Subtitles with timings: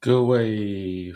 [0.00, 1.12] 各位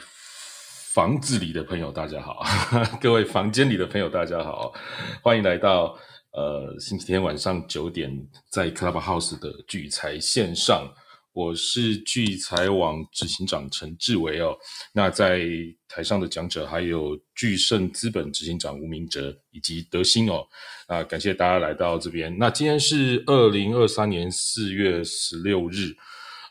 [0.92, 2.42] 房子里的朋友，大家好；
[3.00, 4.74] 各位房间里的朋友，大家好。
[5.22, 5.96] 欢迎来到
[6.32, 8.10] 呃星期天晚上九点
[8.50, 10.92] 在 Clubhouse 的聚财线上。
[11.32, 14.58] 我是聚财网执行长陈志伟哦。
[14.92, 15.46] 那在
[15.86, 20.44] 台上的讲者还有聚盛资本执行长吴明哲以及德兴哦。
[20.88, 22.36] 啊，感谢大家来到这边。
[22.36, 25.94] 那今天是二零二三年四月十六日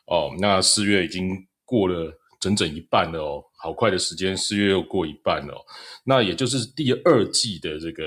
[0.05, 0.31] 哦。
[0.39, 2.19] 那四月已经过了。
[2.41, 5.55] 整整一半了哦，好快的时间，四月又过一半了。
[6.03, 8.03] 那也就是第二季的这个，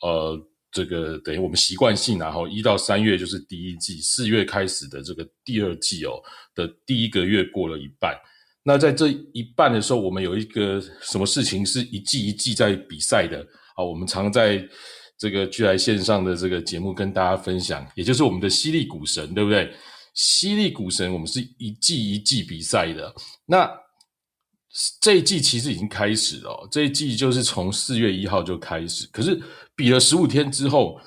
[0.00, 6.22] 呃，这个等于我们习惯性然后一到三月就是第一季，四月开始的这个第二季哦
[6.54, 8.16] 的第一个月过了一半。
[8.62, 13.40] 那在这一半的时候，我们有一个什么事情是一季一季在比赛的
[13.74, 13.84] 啊？
[13.84, 14.64] 我们常在
[15.18, 19.72] 这个聚来线上的这个节目跟大家分享，也就是我们的犀利股神，对不对？
[20.16, 23.14] 犀利股神，我们是一季一季比赛的。
[23.44, 23.70] 那
[25.00, 29.06] 这一季其实已经开始了，这一季就是从四月一号就开始。
[29.12, 29.40] 可是
[29.76, 31.00] 比了十五天之后，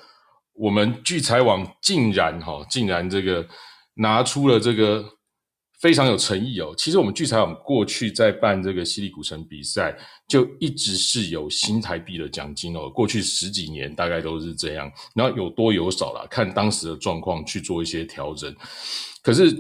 [0.54, 3.46] 我们聚财网竟然哈，竟然这个
[3.96, 5.19] 拿出了这个。
[5.80, 6.74] 非常有诚意哦。
[6.78, 12.90] 其实我们聚财网过去在办这个犀利股神比赛，就一直是有新台币的奖金哦。
[12.90, 18.54] 过去十几年大概都是这样，然后有多有少啦，看当时的状况去做一些调整。
[19.24, 19.54] 可是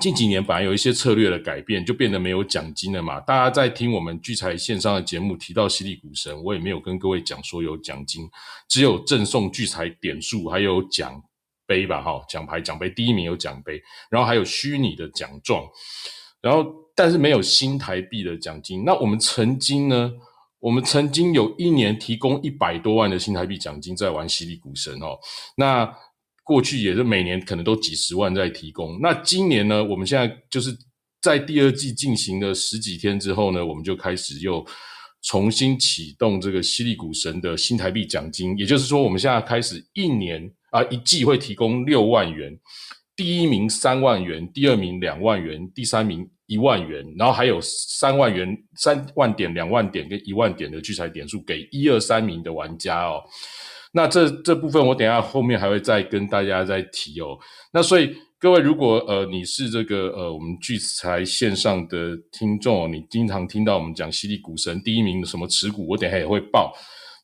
[0.00, 3.20] 近几年本来有一些策略的改变，就变得没有奖金了嘛。
[3.20, 8.28] 大家在听我们聚财线上的节目提到犀利股神，我也没有跟各位讲说有奖金，
[8.68, 11.22] 只有赠送聚财点数，还有奖。
[11.70, 15.64] 杯吧，哈，奖牌奖杯第一名有奖杯，然后还有虚拟的奖状，
[16.42, 18.84] 然后但是没有新台币的奖金。
[18.84, 20.10] 那我们曾经呢，
[20.58, 25.16] 我们曾经有一年提供一百多万的新台币奖金在玩犀利股神哦。
[25.56, 25.88] 那
[26.42, 28.98] 过去也是每年可能都几十万在提供。
[29.00, 30.76] 那今年呢，我们现在就是
[31.22, 34.66] 在第二季进行了十几天之后呢，我们就开始又
[35.22, 38.58] 重新启动这个犀利股神的新台币奖金。
[38.58, 40.52] 也就是说，我们现在开始一年。
[40.70, 42.58] 啊，一季会提供六万元，
[43.16, 53.22] 第一名三万元，第二名两万元，第三名一万元，然后还有三万元、三万点、两万点跟一万点的聚财点数给一二三名的玩家哦。
[53.92, 57.36] 那这这部分我等下后面还会再跟大家再提哦。
[57.72, 66.72] 那所以各位，如果呃你是这个呃我们聚财线上的听众，你经常听到我们讲犀利股神第一名什么持股，我等下也会报。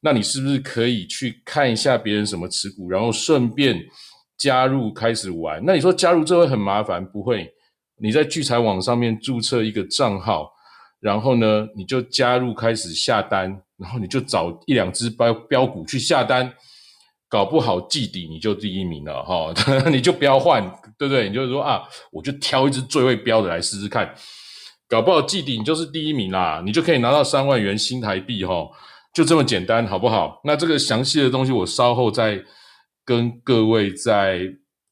[0.07, 3.77] 那你是不是可以去看一下别人什么持股，然后顺便
[4.39, 5.61] 加入开始玩？
[5.67, 7.05] 那你说加入这会很麻烦？
[7.05, 7.53] 不会，
[8.01, 10.49] 你在聚财网上面注册一个账号，
[11.01, 16.55] 然后呢，你就加入开始下单，然后你就找一两只标标股去下单，
[17.29, 19.53] 搞不好季底你就第一名了哈，
[19.91, 20.63] 你就不要换，
[20.97, 21.29] 对不对？
[21.29, 24.15] 你就说啊，我就挑一只最会标的来试试看，
[24.89, 28.71] 搞不好季底你就是第一名啦，你就可以拿到三万元新台币哈。
[29.17, 30.43] 就这么简单，好不好？
[30.45, 32.39] 那这个详细的东西，我稍后再
[33.03, 34.41] 跟各位再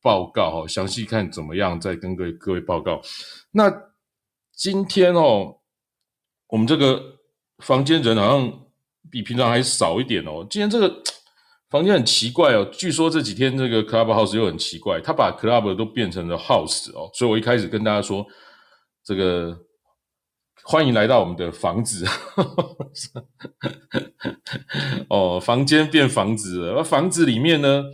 [0.01, 0.67] 报告哈。
[0.67, 3.03] 详细看怎么样，再跟各位各位报告。
[3.51, 3.71] 那
[4.55, 5.59] 今天哦，
[6.49, 7.19] 我们这个
[7.59, 8.51] 房间人好像
[9.11, 10.47] 比平常还少一点哦。
[10.49, 11.03] 今天这个
[11.69, 17.11] 房间很奇怪哦，据说这几天这个 club house 又很奇怪，他把 club 都变成了 house 哦。
[17.13, 18.25] 所以我一开始跟大家说
[19.05, 19.55] 这个。
[20.67, 22.07] 欢迎来到我们的房子，
[25.09, 26.83] 哦，房间变房子了。
[26.83, 27.85] 房子里面呢，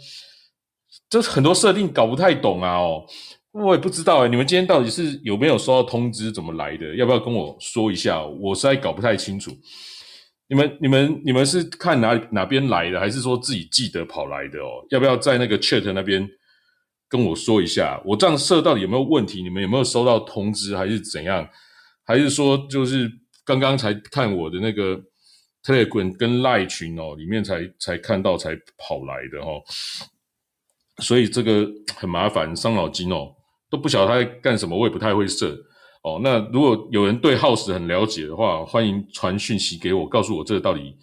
[1.10, 2.78] 就很多设定搞不太懂啊。
[2.78, 3.04] 哦，
[3.50, 6.94] 我也不知道哎，你们今天到底是有没有收到通知，怎么来的？
[6.94, 8.24] 要不要跟我说一下？
[8.24, 9.50] 我实在搞不太清楚。
[10.46, 14.60] 你们、你们、你们是看哪哪边来的，还是说自己记得跑来的？
[14.60, 16.24] 哦，要不要在那个 chat 那边
[17.08, 18.00] 跟我说一下？
[18.04, 19.42] 我这样设到底有没有问题？
[19.42, 21.48] 你们有没有收到通知，还是怎样？
[22.10, 23.08] 还是说，就是
[23.44, 25.00] 刚刚才看我的那个
[25.62, 29.62] Telegram 跟赖群哦，里面才才看到才跑来的哦，
[30.98, 33.32] 所以这个很麻烦，伤脑筋哦，
[33.70, 35.56] 都不晓得他在干什么，我也不太会设
[36.02, 36.20] 哦。
[36.20, 40.96] 那如果有人对 House 很了解的话，欢迎传讯息给我，告诉我这个到底。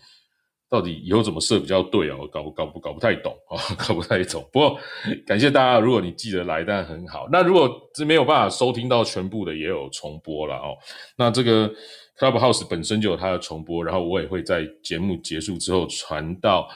[0.69, 2.17] 到底以后怎么设比较对啊？
[2.19, 3.55] 我搞搞不搞不太懂啊，
[3.87, 4.47] 搞不太懂。
[4.51, 4.77] 不过
[5.25, 7.27] 感谢大家，如果你记得来，但很好。
[7.31, 10.75] 那如果是没有办法收听到全部的，也有重播了哦。
[11.17, 11.73] 那这个
[12.19, 16.67] Clubhouse 本身就有它的重播，然后我也会在节目结束之后传到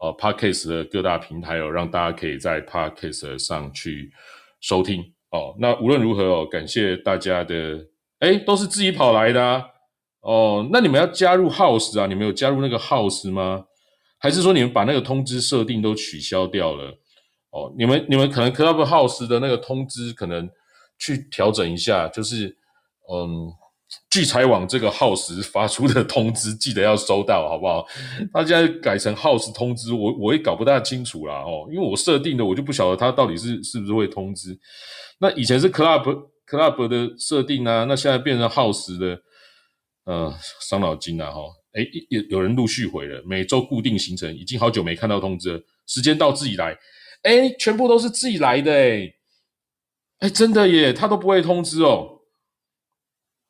[0.00, 4.10] 呃 Podcast 的各大平台哦，让大家可以在 Podcast 上去
[4.60, 5.00] 收听
[5.30, 5.54] 哦。
[5.60, 7.78] 那无论如何哦，感谢大家的，
[8.18, 9.64] 哎，都是自己跑来的啊。
[10.26, 12.06] 哦，那你们要加入 House 啊？
[12.08, 13.64] 你们有加入那个 House 吗？
[14.18, 16.90] 还是说你们把那个通知设定都取消掉了？
[17.50, 20.50] 哦，你们你们可能 Club House 的那个通知可能
[20.98, 22.48] 去调整一下，就是
[23.08, 23.52] 嗯，
[24.10, 27.86] 聚财网这个耗时发出的通知，记得要收到，好不好？
[28.32, 34.58] 他现在改成耗时通知，我我也搞不大清楚啦哦，因为我设定的，我就不晓得他到底是是不是会通知。
[35.20, 36.02] 那以前是 club
[36.48, 39.16] club 的设定啊，那现在变成耗时的，
[40.06, 41.42] 呃，伤脑筋啊哈。
[41.72, 45.62] 哎，有有人陆续回了，每周固定行程，已经好久没看到通知了。
[45.86, 46.74] 时间到自己来，
[47.22, 49.12] 哎，全部都是自己来的，哎，
[50.20, 52.20] 哎，真的耶，他都不会通知哦。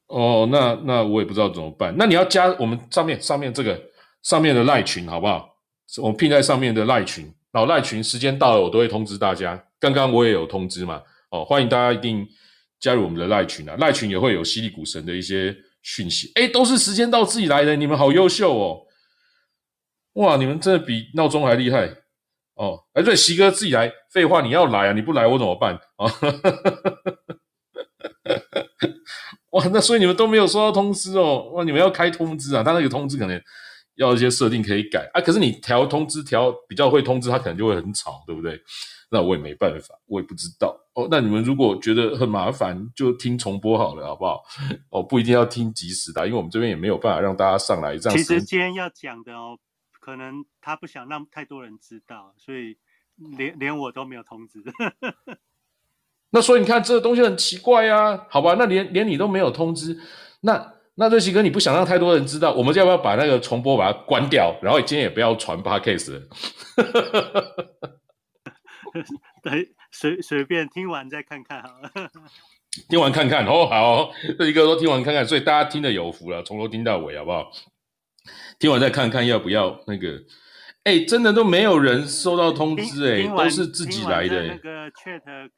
[0.09, 1.95] 哦，那那我也不知道怎么办。
[1.97, 3.81] 那你要加我们上面上面这个
[4.23, 5.49] 上面的赖群好不好？
[6.03, 9.65] 我们拼在上面的赖群，然后赖群时间到了，我都会通知大家。
[9.79, 11.01] 刚刚我也有通知嘛，
[11.31, 12.27] 哦，欢迎大家一定
[12.81, 15.57] 加入我们的赖群啊，赖群也会有犀利股神的一些。
[15.87, 18.83] 讯息哎，都是时间到自己来的，你们好优秀哦！
[20.15, 21.87] 哇，你们真的比闹钟还厉害
[22.57, 22.81] 哦！
[22.95, 26.11] 哎，对，席哥自己来，废话，你要来啊，你不来我怎么办啊？
[29.53, 31.51] 哇，那所以你们都没有收到通知哦？
[31.53, 32.65] 哇，你们要开通知啊？
[32.65, 33.41] 他那个通知可能
[33.95, 38.61] 要一些设定可以改啊，可是你调通知调比较会通知，他可能就会很吵，对不对？
[39.09, 41.07] 那我也没办法，我也不知道哦。
[41.11, 44.43] 那你们如果觉得很麻烦，就听重播好了，好不好？
[44.91, 48.19] 哦，不一定要听即时的，因为我们这边也没有办法让大家上来这样。
[48.19, 49.59] 其实今天要讲的哦，
[50.01, 52.77] 可能他不想让太多人知道，所以
[53.37, 54.63] 连连我都没有通知。
[56.31, 58.57] 那所以你看这个东西很奇怪呀，好吧？
[58.59, 59.97] 那连连你都没有通知，
[60.41, 64.55] 那那瑞奇哥你不想让太多人知道，我们要不要把那个重播把它关掉？
[64.61, 66.23] 然后今天也不要传 podcast。
[69.43, 71.91] 对，随随便听完再看看好了。
[72.89, 77.51] 听完看看哦，好，这一个都听完看看，所以大家听的有福了，从头听到尾，好不好？
[78.59, 80.23] 听完再看看要不要那个？
[80.85, 84.47] 哎，真的都没有人收到通知，哎，都是自己来的。
[84.47, 85.51] 那个 chat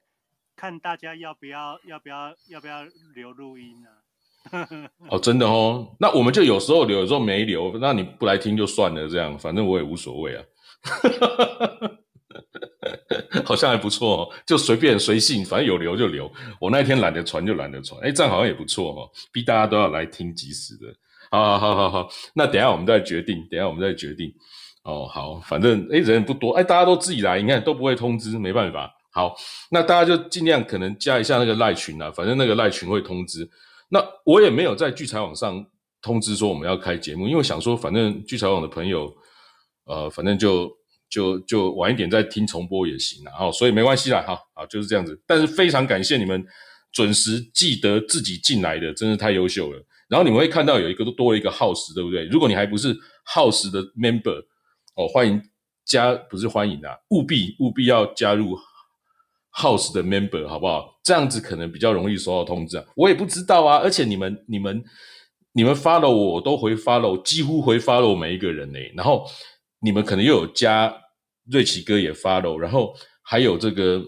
[0.54, 3.88] 看大家要不要要不要要不要留录音呢？
[5.10, 10.44] 哦，真的哦，那我们就有时候留，有时候没留，那你不来听就算了，这样反正我也无所谓啊。
[13.44, 16.30] 好像还不错哦，就随便随性，反正有留就留。
[16.60, 20.86] 我那天懒得传就懒得传，哎，这样好像也不错哦，逼大家都要来听即时的。
[21.30, 24.32] 好好好好，那等下我们再决定，等下我们再决定。
[24.84, 28.90] 哦，好，反正哎人不多，哎大家都自己来，你看都不会通知，没办法。
[29.12, 29.34] 好，
[29.70, 33.48] 那大家就尽量可能加一下那个赖群啊，反正那个赖群会通知。
[33.90, 35.64] 那我也没有在聚财网上
[36.00, 39.14] 通知说我们要开节目，因为想说反正聚财网的朋友，
[39.84, 40.70] 呃，反正就。
[41.08, 45.18] 就就晚一点再听重播也行然后，所以没关系啦，哈，好就是这样子。
[45.26, 46.44] 但是非常感谢你们
[46.92, 49.82] 准时记得自己进来的，真是太优秀了。
[50.08, 52.24] 然后你们会看到有一个都多了一个耗时，对不对？
[52.26, 52.94] 如果你还不是
[53.24, 54.38] 耗时的 member，
[54.96, 55.42] 哦，欢迎
[55.86, 58.58] 加，不是欢迎啊，务必务必要加入
[59.50, 60.98] 耗时的 member，好不好？
[61.02, 62.84] 这样子可能比较容易收到通知啊。
[62.94, 64.84] 我也不知道啊，而且你们你们
[65.52, 69.26] 你们 follow 我都回 follow，几乎回 follow 每一个人呢，然后。
[69.80, 70.94] 你们可能又有加
[71.50, 74.02] 瑞奇哥也发了，然后还有这个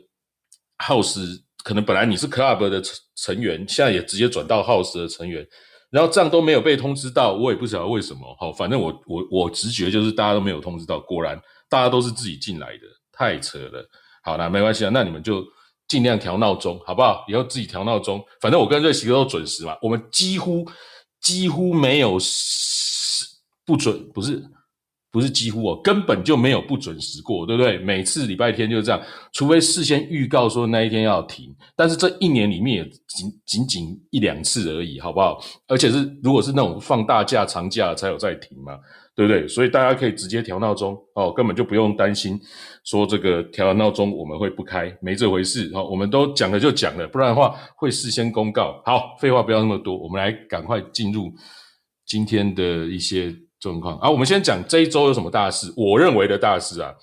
[0.79, 5.47] House，可能本来你是 Club 的成成员，现在也直接转到 House 的成员，
[5.91, 8.21] 然后这样都没有被通知到，我也不晓得为什么。
[8.39, 12.83] 好，反正我我我直觉就是大家都没有通知到，果然大家都是自己进来的，
[13.13, 13.89] 太扯了。
[14.23, 15.45] 好，那没关系啊，那你们就
[15.89, 17.25] 尽量调闹钟，好不好？
[17.29, 20.67] 以后自己调闹钟，反正我跟瑞奇哥都准时嘛，我们几乎
[21.21, 22.19] 几乎没有
[23.65, 24.43] 不准，不是。
[25.13, 27.79] 不是几乎哦，根本就没有不准时过，对不对？
[27.79, 29.03] 每次礼拜天就是这样，
[29.33, 35.41] 除非事先预告说那一天要停，但是这一年里面也仅仅仅一两次而已，好不好？
[35.67, 38.79] 而且是如果是那种放大假、长假才有在停嘛，
[39.17, 39.49] 对不对？
[39.49, 42.39] 所以大家可以直接调闹钟哦，根本就不用担心
[42.85, 45.85] 说这个调闹钟我们会不开，没这回事哦。
[45.91, 48.81] 我们都讲了就讲了，不然的话会事先公告。
[48.87, 51.33] 好，废话不要那么多，我们来赶快进入
[52.07, 53.35] 今天的一些。
[53.61, 55.73] 状况啊，我们先讲这一周有什么大事？
[55.77, 56.95] 我认为的大事啊，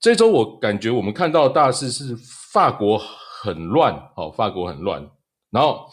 [0.00, 2.16] 这周我感觉我们看到的大事是
[2.52, 5.08] 法国很乱，哦，法国很乱。
[5.50, 5.86] 然后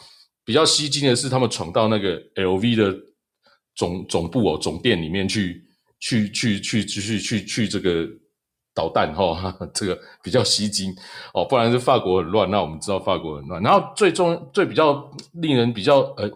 [0.44, 2.96] 比较吸睛的是，他们闯到那个 LV 的
[3.76, 5.64] 总总部哦，总店里面去，
[6.00, 8.08] 去去去去去去去这个
[8.74, 10.92] 捣蛋哈， 这个比较吸睛
[11.34, 11.46] 哦。
[11.46, 13.62] 不然是法国很乱，那我们知道法国很乱。
[13.62, 16.28] 然后最终最比较令人比较呃。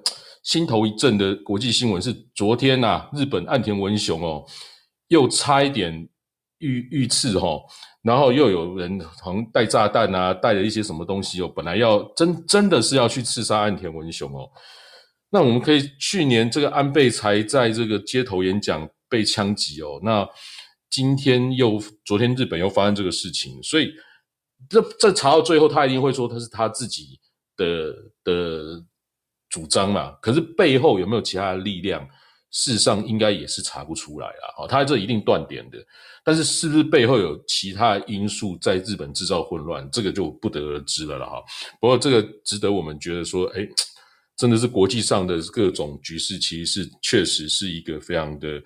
[0.44, 4.44] 心头一震的国际新闻是昨天呐，日本岸田文雄哦，
[5.08, 6.10] 又差一点
[6.58, 7.62] 遇遇刺哈，
[8.02, 14.50] 然后又有人好像带炸弹啊，带了一些什么东西哦，本来要真真的是要去刺杀岸田文雄哦。
[15.30, 20.28] 那我们可以去年这个安倍才在这个街头演讲被枪击哦，那
[20.90, 23.94] 今天又昨天日本又发生这个事情，所以
[24.68, 27.20] 这这查到最后，他一定会说他是他自己
[27.56, 27.94] 的
[28.24, 28.84] 的。
[29.52, 32.08] 主张嘛，可是背后有没有其他的力量？
[32.54, 34.56] 事实上应该也是查不出来了。
[34.58, 35.78] 哦，他这一定断点的，
[36.22, 41.42] 但是是不是背后有其他因素在日本制造混乱，这个就不得而知了了哈。
[41.80, 43.66] 不过这个值得我们觉得说，哎，
[44.36, 48.62] 真的是国际上的各种局势，其实是确实是一个非常的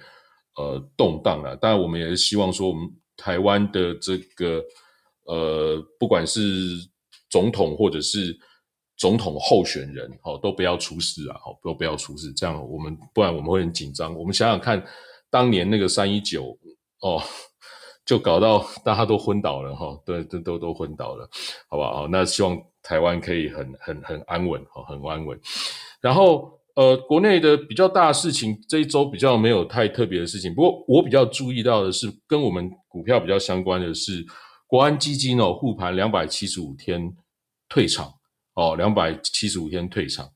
[0.56, 1.56] 呃动荡啊。
[1.56, 4.63] 当然，我们也是希望说，我们台湾的这个
[5.25, 6.42] 呃，不管是
[7.30, 8.36] 总统或者是。
[8.98, 11.36] 总统候选人哦，都不要出事啊！
[11.46, 14.16] 哦，都不要出事，这样我们不然我们会很紧张。
[14.16, 14.82] 我们想想看，
[15.30, 16.58] 当年那个三一九
[17.02, 17.22] 哦，
[18.06, 21.30] 就搞到大家都昏倒了哈，对，都都都昏倒了，
[21.68, 22.08] 好不好？
[22.08, 25.38] 那希望台湾可以很很很安稳哦，很安稳。
[26.00, 30.54] 然后呃，国内的比较大的事情，这一周比较没有太特别的事情。
[30.56, 34.25] 不过我比较注意到的是，跟我们股票比较相关的是，
[34.68, 37.14] 国安基金哦，护盘两百七十五天
[37.68, 38.14] 退场。
[38.56, 40.30] 哦，两百七十五天退场，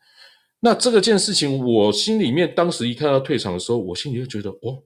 [0.60, 4.84] 那这个件事情，我心里面当时一看到退场的时候，我心里就觉得，哦，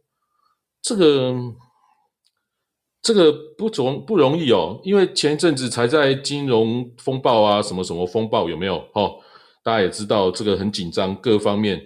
[0.84, 1.34] 这个
[3.02, 8.78] 这个不容不容易哦，因为前一阵子才在金融风暴啊，什么什么风暴有没有？
[8.94, 9.16] 哦，
[9.64, 11.82] 大家也知道这个很紧张，各方面，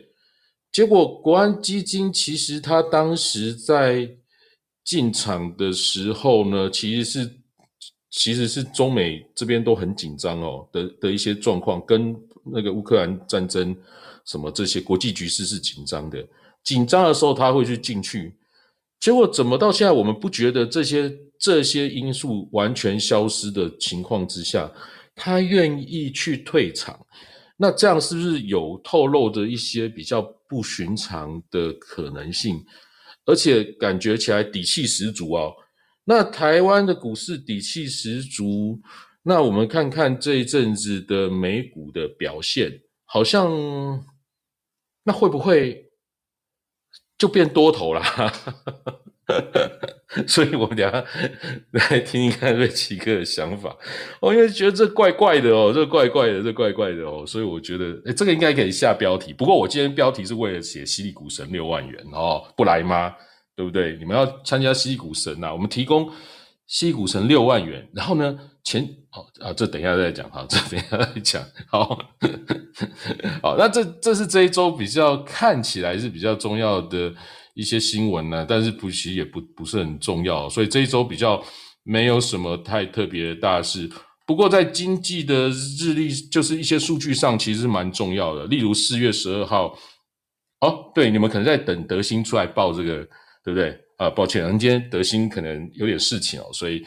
[0.72, 4.18] 结果国安基金其实他当时在
[4.84, 7.37] 进场的时候呢，其实是。
[8.18, 13.78] 其实是中美这边都很紧张哦的的一些状况，跟那个乌克兰战争
[14.26, 16.26] 什么这些国际局势是紧张的。
[16.64, 18.34] 紧张的时候他会去进去，
[19.00, 24.70] 结果怎么到现在我们不觉得这些这些因素完全消失的情况之下，
[25.16, 27.00] 他愿意去退场？
[27.56, 32.66] 那这样是不是有透露着一些比较不寻常的可能性？
[33.26, 35.52] 而且感觉起来底气十足啊！
[36.10, 38.80] 那台湾的股市底气十足，
[39.24, 44.06] 那我们看看这一阵子的美股的表现，好像
[45.04, 45.90] 那会不会
[47.18, 48.02] 就变多头了？
[50.26, 51.04] 所以我们等下
[51.72, 53.76] 来听听看瑞奇哥的想法。
[54.22, 59.34] 我因为觉得这怪怪的哦，这怪怪的，这怪怪的哦，所以我觉得，哎，这个应该可以下标题。
[59.34, 63.14] 不过我今天标题是为了写犀利股神六万元哦，不来吗？
[63.58, 63.98] 对不对？
[63.98, 66.08] 你们要参加西股神呐，我们提供
[66.68, 67.90] 西股神六万元。
[67.92, 71.44] 然后呢，前哦啊，这等一下再讲哈， 这等一下再讲。
[71.68, 72.00] 好，
[73.42, 77.12] 好，那这这是这一周比较看起来是比较重要的
[77.56, 81.44] 一些新闻呢，但是其实也不不是很重要，所以这一周比较
[81.82, 83.90] 没有什么太特别的大事。
[84.28, 88.46] 不过在经济的日历，就是一些数据上，其实蛮重要的。
[88.46, 89.76] 例如四月十二号，
[90.60, 93.08] 哦，对，你们可能在等德兴出来报这个。
[93.48, 94.10] 对不对啊？
[94.10, 96.84] 抱歉，今天德兴可能有点事情哦，所以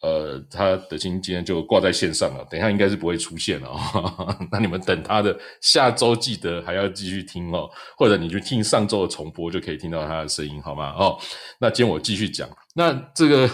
[0.00, 3.68] 呃，他德兴今天就挂在线上了，等一下应该是不会出现了。
[3.68, 7.68] 哦 那你们等他的下周记得还要继续听哦，
[7.98, 10.92] 或者你去听上周的重播就可以听到他的声音，好吗？
[10.96, 11.18] 哦，
[11.58, 13.50] 那今天我继续讲，那这个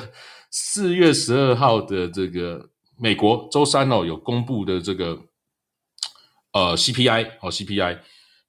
[0.51, 5.19] 四月十二号的这个美国周三哦有公布的这个
[6.53, 8.01] 呃 CPI 哦 CPI。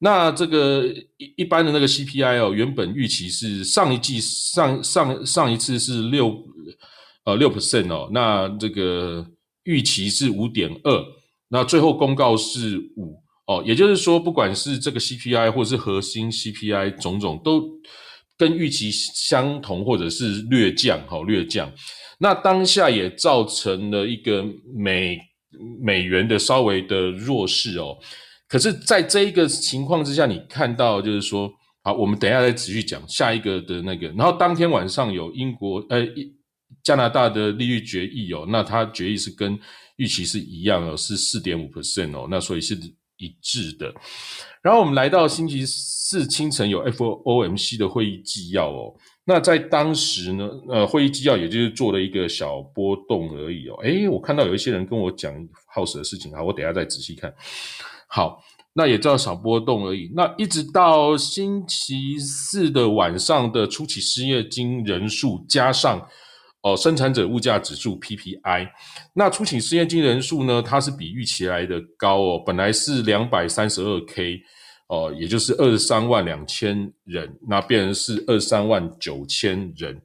[0.04, 6.36] 那这个一一般的那个 CPI 哦，原本预期是上一季上上上一次是六
[7.24, 9.24] 呃六 percent 哦，那这个
[9.64, 11.06] 预期是五点二，
[11.50, 13.16] 那最后公告是五
[13.46, 17.70] 哦，也就是说，不管是这个 CPI 或是核心 CPI 种种都
[18.36, 21.72] 跟预期相同，或者是略降哈略降，
[22.18, 24.44] 那当下也造成了一个
[24.76, 25.20] 美
[25.80, 28.00] 美元的稍微的弱势哦。
[28.52, 31.50] 可是，在这一个情况之下，你看到就是说，
[31.84, 34.10] 好，我们等一下再继续讲下一个的那个。
[34.10, 36.06] 然后当天晚上有英国呃
[36.84, 39.58] 加拿大的利率决议哦，那它决议是跟
[39.96, 42.76] 预期是一样哦，是四点五 percent 哦，那所以是
[43.16, 43.90] 一致的。
[44.62, 48.94] 然后我们来到星期四清晨有 FOMC 的会议纪要哦，
[49.24, 53.78] 那在当时呢，呃，会议纪要也就是做了一个小波动而已哦。
[53.82, 55.34] 诶，我看到有一些人跟我讲
[55.74, 57.34] House 的事情啊，我等下再仔细看。
[58.14, 60.12] 好，那也叫小波动而已。
[60.14, 66.06] 那一直到星期四的晚上的初期失业金人数加上
[66.62, 68.68] 哦生产者物价指数 PPI，
[69.14, 74.42] 那初期失业金人数呢，它是比预期来的高哦，本来是两百三十二 K
[74.90, 80.02] 哦，也就是二十三万两千人，那变成是二十三万九千人。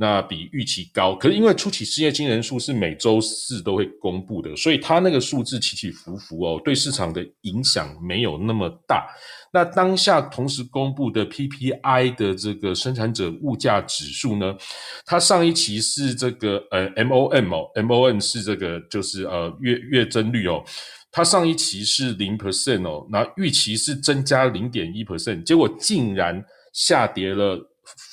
[0.00, 9.06] 那比预期高，可是因为初期失业金人数是每周四都会公布的，所以它那个数字起起伏伏哦，对市场的影响没有那么大。
[9.52, 14.56] 那当下同时公布的 PPI 的这个生产者物价指数呢，
[15.04, 20.64] 它上一期是这个呃 MOM 哦，MOM 是这个就是呃月月增率哦，
[21.12, 26.42] 它上一期是零 percent 哦，那预期是增加零点一 percent，结果竟然
[26.72, 27.58] 下跌了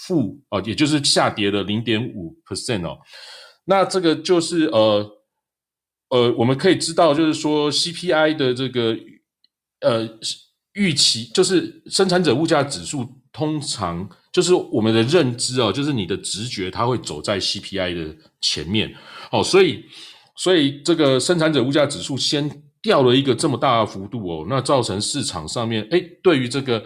[0.08, 2.98] 负哦，也就是下跌了零点五 percent 哦。
[3.66, 5.06] 那这个就是呃
[6.10, 8.98] 呃，我们可以知道，就是说 CPI 的这个
[9.82, 10.08] 呃
[10.74, 18.96] 预期，就是生产者物价指数，通常就是我们的认知哦，就是你的直觉，它会走在 CPI 的前面
[19.32, 19.84] 哦，所以
[20.36, 22.64] 所以这个生产者物价指数先。
[22.80, 26.82] 掉了一个这么大的幅度哦，那造成市场上面哎，对于这个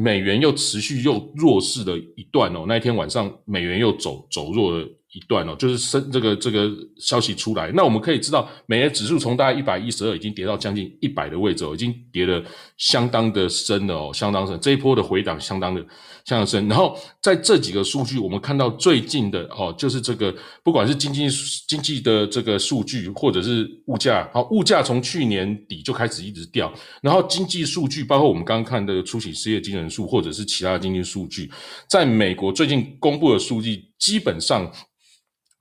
[0.00, 4.86] 美元又持续又弱势的一段哦，那一天晚上美元又走走弱了。
[5.12, 12.44] 一段哦，就是升这个这个消息出来，那我们可以知道，美元指数从大概一百一十二已经跌到将近一百的位置哦，已经跌了
[12.76, 14.60] 相当的深了哦，相当深。
[14.60, 15.84] 这一波的回档相当的
[16.28, 16.68] 相当深。
[16.68, 21.26] 然后在这几个数据，我们看到最近的哦，就是这个不管是经济
[21.66, 26.70] 经济的这个数据，或者是物价，好，物价从去年底就开始一直掉，
[27.00, 31.50] 然后经济数据，包括我们刚刚看的初期失业金人数，或者是其他的经济数据，
[31.88, 34.70] 在美国最近公布的数据，基本上。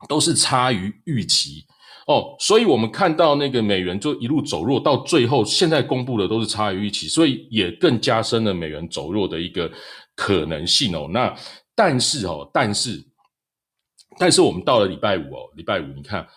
[0.07, 1.65] 都是差于预期
[2.07, 9.71] 哦，所以我们看到那个美元就一路走弱，到最后现在公布的都是差于预期，所以也更加深了美元走弱的一个
[10.15, 11.07] 可能性哦。
[11.11, 11.33] 那
[11.75, 13.05] 但是哦，但是
[14.17, 16.27] 但是我们到了礼拜五哦，礼拜五你看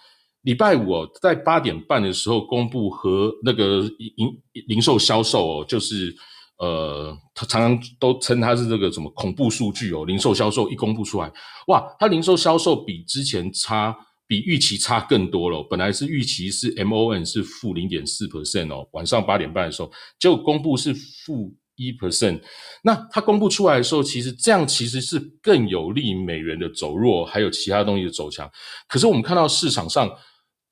[0.42, 3.80] 礼拜五哦，在八点半的时候公布和那个
[4.16, 4.36] 零
[4.66, 6.14] 零售销售哦，就是。
[6.60, 11.32] 呃，他常常都称它是这个什么恐怖数据哦，零售销售一公布出来，
[11.68, 13.96] 哇，它零售销售比之前差，
[14.30, 15.60] 比预期差更多了。
[15.68, 22.40] 本来是预期是 M O N 是负零点四 percent 哦，晚上八点半的时候，结果公布是负一 percent。
[22.84, 28.48] 那它公布出来的时候，其实这样其实是更有利美元的走弱，还有其他东西的走强。
[28.86, 30.08] 可是我们看到市场上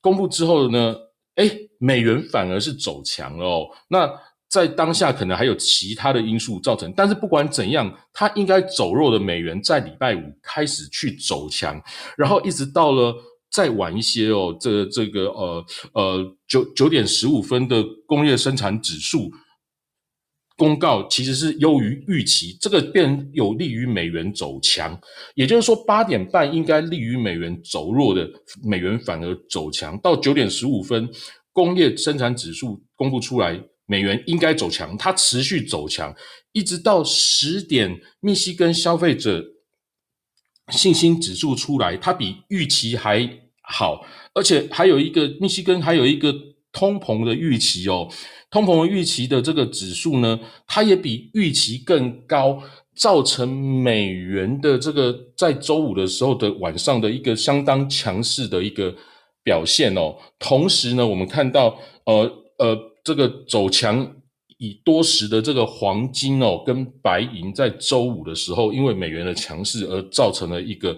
[0.01, 0.95] 公布之后呢，
[1.35, 1.51] 哎，
[1.81, 4.09] 美元反而是走强了哦，那。
[4.51, 11.79] 在当下可能还有其他的因素造成，但是不管怎样，它应该走弱的美元在礼拜五开始去走强，
[12.17, 13.15] 然后一直到了
[13.51, 19.31] 再晚一些哦，这这个呃呃九九点十五分的工业生产指数
[20.57, 25.01] 公告其实是优于预期，这个便有利于美元走强，
[25.35, 28.29] 也就是说八点半应该利于美元走弱的
[28.65, 31.09] 美元反而走强，到九点十五分
[31.53, 33.61] 工业生产指数公布出来。
[33.91, 36.15] 美元应该走强，它持续走强，
[36.53, 39.43] 一直到十点，密西根消费者
[40.71, 43.29] 信心指数出来，它比预期还
[43.63, 44.05] 好，
[44.35, 46.35] 而且还有一个密西根还有一个
[46.73, 48.09] 通膨的预期哦，
[48.51, 52.63] 通膨的预期的这个指数呢，它也比预期更高，
[52.95, 58.95] 造成美元的这个在周五的时候的晚上的一个相当强势的一个
[59.43, 60.17] 表现哦。
[60.39, 62.89] 同时呢，我们看到呃呃。
[63.05, 64.07] 这个走强
[64.59, 70.97] 以多时的这个黄金哦，跟白银在周五的时候，因为美元的强势而造成了一个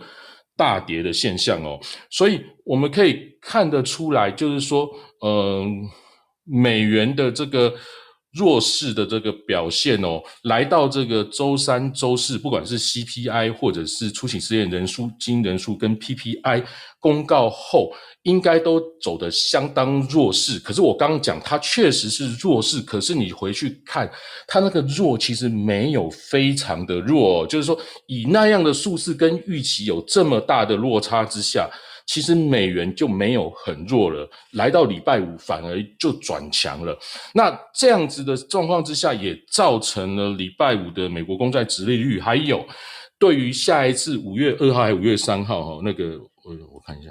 [0.57, 1.79] 大跌的现象哦，
[2.11, 4.91] 所以我们可以看得出来，就是说，
[5.25, 5.89] 嗯，
[6.45, 7.73] 美元的这个。
[8.33, 16.65] 弱势的这个表现哦，来到这个周三、周四，不管是 CPI 或者是出勤失业人数、经人数跟 PPI
[17.01, 17.91] 公告后，
[18.23, 20.61] 应该都走得相当弱势。
[20.61, 24.09] 可是我刚刚讲，它确实是弱势，可是你回去看，
[24.47, 31.69] 它那个弱其实没有非常的弱，就是说以那样的数字跟预期有这么大的落差之下。
[32.11, 36.99] 其实美元就没有很弱了，来到礼拜五反而就转强了。
[37.33, 42.67] 那这样子的状况之下，也造成了礼拜五的美国公债直利率，还有
[43.17, 47.11] 对于下一次五月二号还是五月三号哈，那个我我看一下，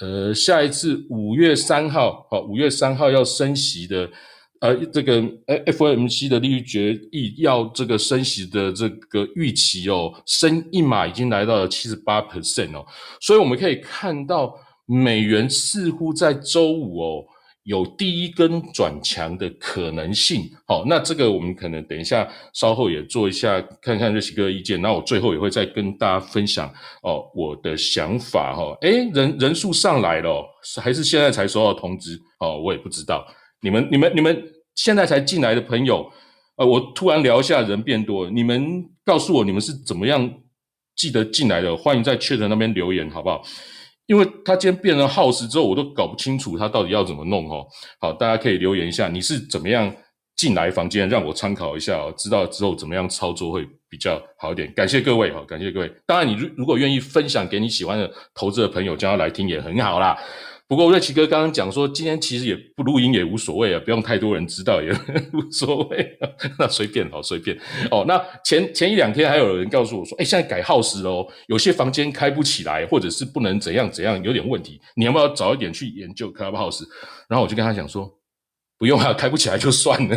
[0.00, 4.10] 呃，下一次五月三号，好，五月三号要升息的。
[4.60, 5.22] 呃，这个
[5.66, 12.84] F M C 的利率决议要这个升息的这个预期哦，升一码已经来到了七十八 percent 哦，
[13.20, 17.24] 所以我们可以看到美元似乎在周五哦
[17.64, 20.50] 有第一根转强的可能性。
[20.66, 26.70] 好，那这个我们可能等一下稍后也做一下看看瑞奇哥的意见，那我最后也会再跟大家分享
[27.02, 28.76] 哦我的想法哈。
[28.82, 30.44] 诶，人人数上来了，
[30.82, 33.26] 还是现在才收到通知哦，我也不知道。
[33.62, 34.42] 你们、你们、你们
[34.74, 36.10] 现在才进来的朋友，
[36.56, 40.32] 呃，我突然聊一下，人变多，你们告诉我你们是怎么样
[40.96, 41.76] 记得进来的？
[41.76, 43.42] 欢迎在确认那边留言，好不好？
[44.06, 47.64] 因为他今天变成耗时之后，我都搞不清楚他到底要怎么弄哦。
[48.00, 49.94] 好，大家可以留言一下，你是怎么样
[50.36, 54.72] 进来房间，让我参考一下哦，知道之后怎么样操作会比较好一点。
[54.74, 55.92] 感谢各位哈，感谢各位。
[56.06, 60.18] 当然，你如如果愿意分享给你喜欢的投资的朋友，将要来听也很好啦。
[60.70, 64.92] 不过瑞奇哥刚刚讲说，今天其实也不录音也无所谓啊，不用太多人知道也
[65.34, 66.16] 无所谓，
[66.56, 67.58] 那随便好随便
[67.90, 68.04] 哦。
[68.06, 76.84] 那前前一两天还有人告诉我说，哎，现在改耗时哦，有些房间开不起来，或者是不能怎样怎样，有点问题，你要不要早一点去研究 Clubhouse？
[77.28, 78.08] 然后我就跟他讲说，
[78.78, 80.16] 不用啊，开不起来就算了。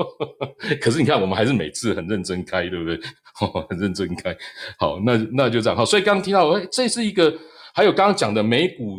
[0.82, 3.00] 可是你看，我们还是每次很认真开，对不对？
[3.70, 4.36] 很认真开。
[4.78, 5.82] 好，那那就这样好。
[5.82, 7.34] 所以刚刚听到，哎，这是一个，
[7.72, 8.98] 还有刚刚讲的美股。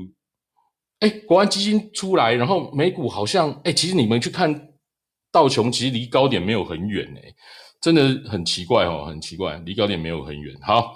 [1.00, 4.70] 哎，国安基金出来，然后美股好像哎，其实你们去看
[5.32, 7.34] 道琼，其实离高点没有很远哎，
[7.82, 10.54] 真的很奇怪哦，很奇怪，离高点没有很远。
[10.62, 10.94] 好，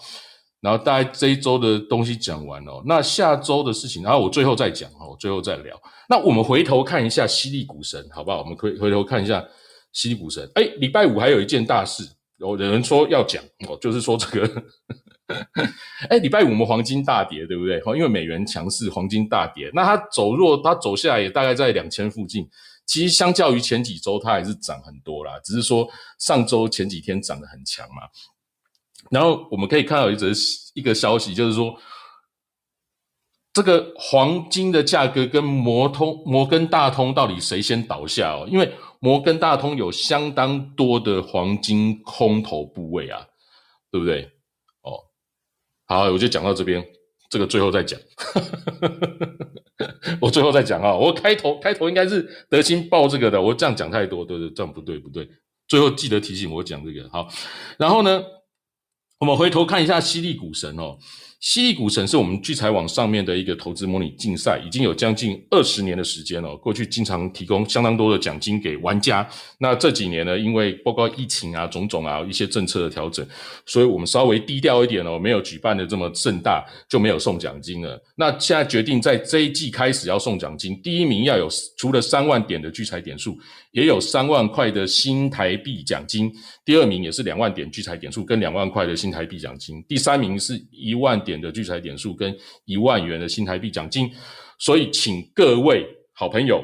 [0.60, 5.74] 然后大概这一周的东西讲完了，那下周的事情，然后我最后再讲哦，最后再聊。
[6.10, 8.40] 那我们回头看一下犀利股神，好不好？
[8.40, 9.42] 我们可以回头看一下
[9.94, 10.52] 犀利股神。
[10.56, 12.04] 哎，礼拜五还有一件大事，
[12.40, 14.64] 有人说要讲哦，就是说这个。
[16.10, 17.78] 哎，礼拜五我们黄金大跌，对不对？
[17.96, 19.72] 因为美元强势，黄金大跌。
[19.74, 22.48] 那它走弱，它走下来也大概在两千附近。
[22.86, 25.40] 其实相较于前几周，它还是涨很多啦。
[25.44, 25.88] 只是说
[26.20, 28.04] 上周前几天涨得很强嘛。
[29.10, 30.28] 然后我们可以看到一则
[30.74, 31.74] 一个消息，就是说
[33.54, 38.46] 这个黄金的价格跟摩通摩根大通到底谁先倒下哦？
[38.50, 43.26] 因为摩根大通有相当多的黄金空头部位啊，
[43.90, 44.30] 对不对？
[45.94, 46.84] 好，我就讲到这边，
[47.30, 48.00] 这个最后再讲。
[50.22, 55.28] 我最后再讲啊，我开头开头应该是德兴报这个的，我这样讲太多，对对，这样不对不对。
[55.68, 57.28] 最后记得提醒我讲这个好，
[57.78, 58.24] 然后呢，
[59.20, 60.98] 我们回头看一下犀利股神哦。
[61.44, 66.56] 犀利股神是我们聚财网上面的一个投资模拟竞赛，已经有将近二十年的时间了。
[66.56, 69.28] 过去经常提供相当多的奖金给玩家。
[69.58, 73.28] 那这几年呢，因为包括疫情啊、种种啊一些政策的调整，
[73.66, 78.02] 所以我们稍微低调一点哦，没有举办的这么盛大，就没有送奖金了。
[78.16, 83.38] 那现在决定在这一季开始要送奖金，第一名要有除了三万点的聚财点数。
[83.74, 86.32] 也有三万块的新台币奖金，
[86.64, 94.12] 第二名也是两万点聚财点数跟两万块的新台币奖金，第三名是一万点的聚财点数跟一万元的新台币奖金。
[94.60, 96.64] 所以，请各位好朋友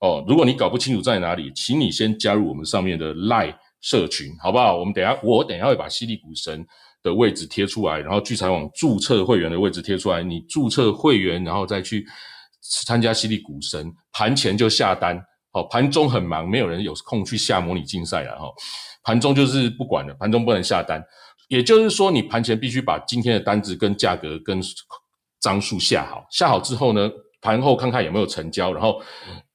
[0.00, 4.76] 哦，如果你搞不清楚在哪里，请你先加入我们上面的赖社群，好不好？
[4.76, 6.66] 我们等下我等下会把犀利股神
[7.02, 12.04] 的位置贴出来，然后聚财网注册会员的位置贴出来，你注册会员，然后再去
[12.84, 15.22] 参加犀利股神，盘前就下单。
[15.52, 18.46] 哦，盘中很忙，没有人有空去下模拟竞赛了哈。
[19.02, 21.02] 盘中就是不管了，盘中不能下单，
[21.48, 24.60] 也就是说，你盘前必须把今天的单子跟价格跟
[25.40, 29.00] 张数下好，下好之后呢，盘后看看有没有成交，然后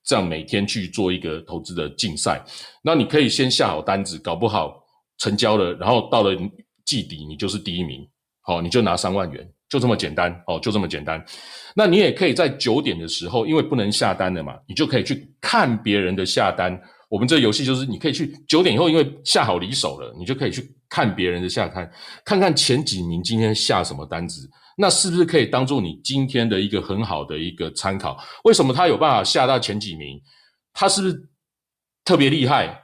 [0.03, 2.43] 这样每天去做一个投资的竞赛。
[2.83, 4.83] 那你可以先下好单子，搞不好
[5.17, 6.35] 成交了，然后到了
[6.85, 8.07] 季底你就是第一名，
[8.41, 9.47] 好，你就拿三万元。
[9.69, 11.23] 就这么简单哦，就这么简单。
[11.77, 16.77] 那你也可以在九点的时候，因为不能下单的嘛，你就可以去看别人的下单。
[17.07, 21.89] 我们这游戏就是你可以去九点以后，因为下好离手了，你就可以去看别人的下单，
[22.25, 28.17] 看看前几名今天下什么单子，那是不是可以当做你今天的一个很好的一个参考？
[28.43, 30.21] 为什么他有办法下到前几名？
[30.73, 31.29] 他是不是
[32.03, 32.77] 特别厉害？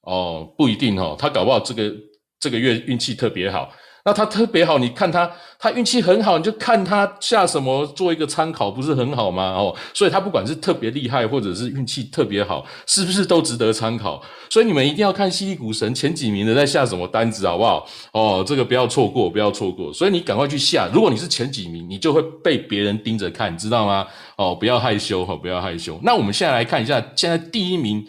[0.00, 1.94] 哦，不一定哦，他搞不好这个
[2.40, 3.70] 这个月运气特别好。
[4.06, 9.44] 那他特别好，你看他，他运气很好，你就看他下什么做一个参考，不是很好吗？
[9.52, 14.22] 哦，所以他不管是特别厉害，或者是运气特别好，是不是都值得参考？
[14.50, 17.86] 所以你们一定要看犀利股神前几名的在下什么单子，好不好？
[18.12, 19.90] 哦，这个不要错过，不要错过。
[19.90, 24.06] 所以你赶快去下，如果你是前几名，你就会被别人盯着看，知道吗？
[24.36, 25.98] 哦，不要害羞哈，不要害羞。
[26.02, 28.06] 那我们现在来看一下，现在第一名。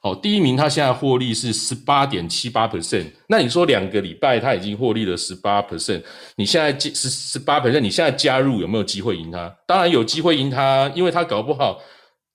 [0.00, 6.00] 好，第一名他现在获利是十八点七八 percent，那你说两个礼拜他已经获利了十八 percent，
[6.36, 9.52] 你现在十十八 percent，你现在加入有没有机会赢他？
[9.66, 11.80] 当然有机会赢他，因为他搞不好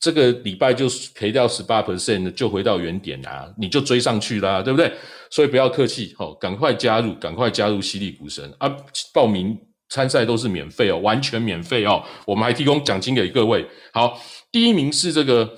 [0.02, 4.92] 这个礼拜就赔掉十八 percent，就回到原点啊，你就追上去啦，对不对？
[5.32, 8.70] 所以不要客气，好，赶快加入，赶快加入犀利股神啊！
[9.14, 13.66] 报名参赛都是免费哦，完全免费哦，我们还提供奖金给各位。
[13.94, 14.20] 好，
[14.52, 15.50] 第一名是这个。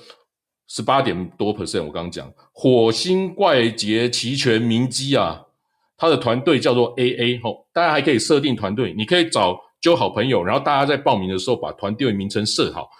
[0.68, 5.46] 十八点多 percent，我刚刚讲火星怪杰齐全明基啊，
[5.96, 12.90] 他的团队叫做 AA 吼，大家还可以设定团队，你可以找揪好朋友，然后大家在报名的时候把团队名称设好，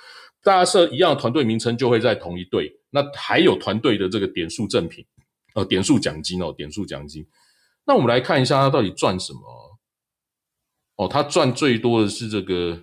[0.42, 5.04] 大家设一样的团队名称就会在同一队，那还有团队的这个点数赠品，
[5.54, 7.26] 呃，点数奖金哦，点数奖金。
[7.84, 9.40] 那我们来看一下他到底赚什么
[10.96, 12.80] 哦，他赚最多的是这个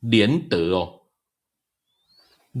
[0.00, 1.02] 联德哦。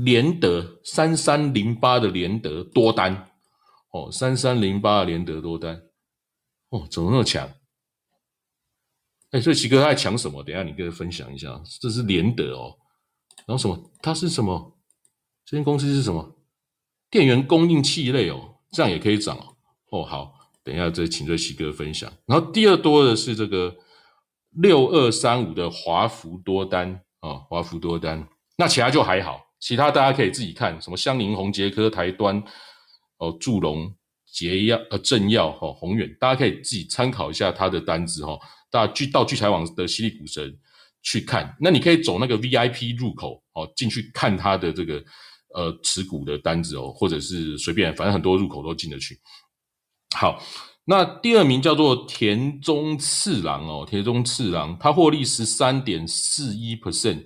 [0.04, 3.30] 联德三三零八的联德多单
[3.92, 5.80] 哦，三三零八的联德多单
[6.68, 7.50] 哦，怎么那么强？
[9.30, 10.42] 哎，所以奇哥他在抢什么？
[10.42, 11.60] 等下你跟他分享一下。
[11.80, 12.76] 这是联德哦，
[13.46, 13.90] 然后什么？
[14.02, 14.78] 它是什么？
[15.44, 16.36] 这间公司是什么？
[17.10, 19.56] 电源供应器类哦，这样也可以涨哦。
[19.90, 22.12] 哦，好，等一下再请这奇哥分享。
[22.26, 23.74] 然后第二多的是这个
[24.50, 28.28] 六二三五的华福多单啊，华福多单。
[28.58, 32.40] 那其他就还好，其他大家可以自己看，什么香菱、宏杰科、台端
[33.18, 33.92] 哦，祝龙、
[34.32, 38.38] 捷药、呃正药、哈宏远，大家可以自己参考一下他的单子哈。
[38.70, 40.56] 大家聚到聚财网的犀利股神
[41.02, 45.02] 去看，那你可以走那个 VIP 入口哦，进去看他的这个
[45.52, 49.18] 呃持股的单子哦，或者是随便，反正很多入口都进得去。
[50.16, 50.40] 好，
[50.84, 57.24] 那第二名叫做田中次郎哦，田中次郎，他获利十三点四一 percent，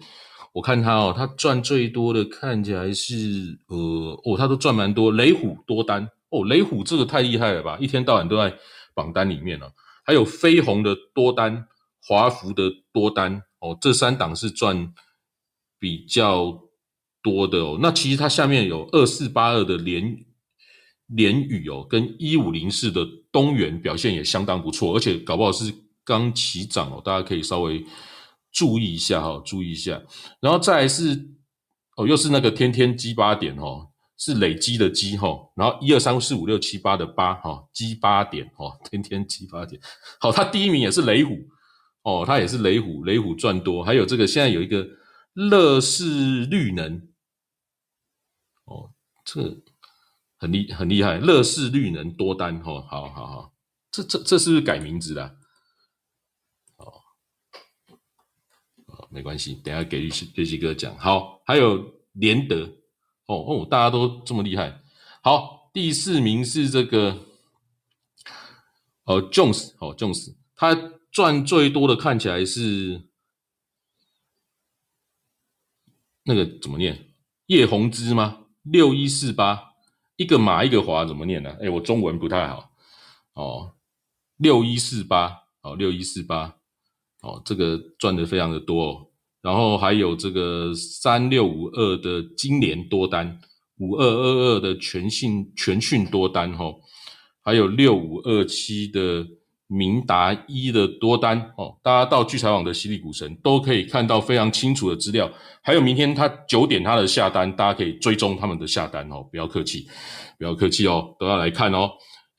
[0.53, 8.53] 我看他哦，他赚最多的看起来是呃哦，他都赚蛮多，雷虎多单哦，雷虎这个太厉害了吧，一天到晚都在
[8.95, 9.73] 榜单里面了。
[10.05, 11.69] 还有飞鸿的多单、
[12.03, 14.93] 华福的多单哦，这三档是赚
[15.79, 16.61] 比较
[17.23, 17.79] 多的哦。
[17.81, 20.25] 那其实它下面有二四八二的联
[21.07, 25.73] 联宇哦，跟一五零四的东元表现也相当不错，而且搞不好是
[26.05, 27.85] 刚起涨哦，大家可以稍微
[28.53, 30.03] 注意一下哈，注意一下。
[30.41, 31.29] 然后再是
[31.97, 33.89] 哦，又是那个天天鸡八点哦。
[34.23, 39.81] 是累积的积哈，然后一二三四五六七八的八哈，积八点哈，天天积八点。
[40.21, 41.39] 好，它第一名也是雷虎
[42.03, 43.83] 哦，它也是雷虎，雷虎赚多。
[43.83, 44.87] 还有这个现在有一个
[45.33, 47.09] 乐视绿能
[48.65, 48.93] 哦，
[49.25, 49.57] 这个
[50.37, 53.55] 很厉很厉害，乐视绿能多单哈，好好好，
[53.91, 55.35] 这这这是不是改名字了？
[56.77, 56.93] 哦，
[59.11, 60.97] 没关系，等下给瑞瑞希哥讲。
[60.97, 62.71] 好，还有联德。
[63.27, 64.81] 哦哦，大家都这么厉害。
[65.23, 67.17] 好，第四名是这个，
[69.05, 70.75] 哦，Jones，哦，Jones，他
[71.13, 73.09] 赚最多的看起来是
[76.25, 77.15] 那个怎么念？
[77.47, 78.47] 叶宏之吗？
[78.63, 79.75] 六一四八，
[80.17, 81.57] 一个马一个华，怎么念呢？
[81.61, 82.73] 哎，我中文不太好。
[83.35, 83.77] 哦，
[84.37, 86.60] 六一四八，哦，六一四八，
[87.23, 89.07] 哦，这个赚的非常的多哦。
[89.43, 93.39] 然后还有这个三六五二的金联多单，
[93.79, 96.71] 五二二二的全信全讯多单哈，
[97.43, 99.27] 还有六五二七的
[99.67, 105.31] 明达一的多单哦，大家到聚财网的犀利股神都可以看到非常清楚的资料。
[105.63, 109.87] 还有明天他九点他的下单，大家可以追踪他们的下单哦，不要客气，
[110.39, 111.91] 不要客气哦，都要来看哦。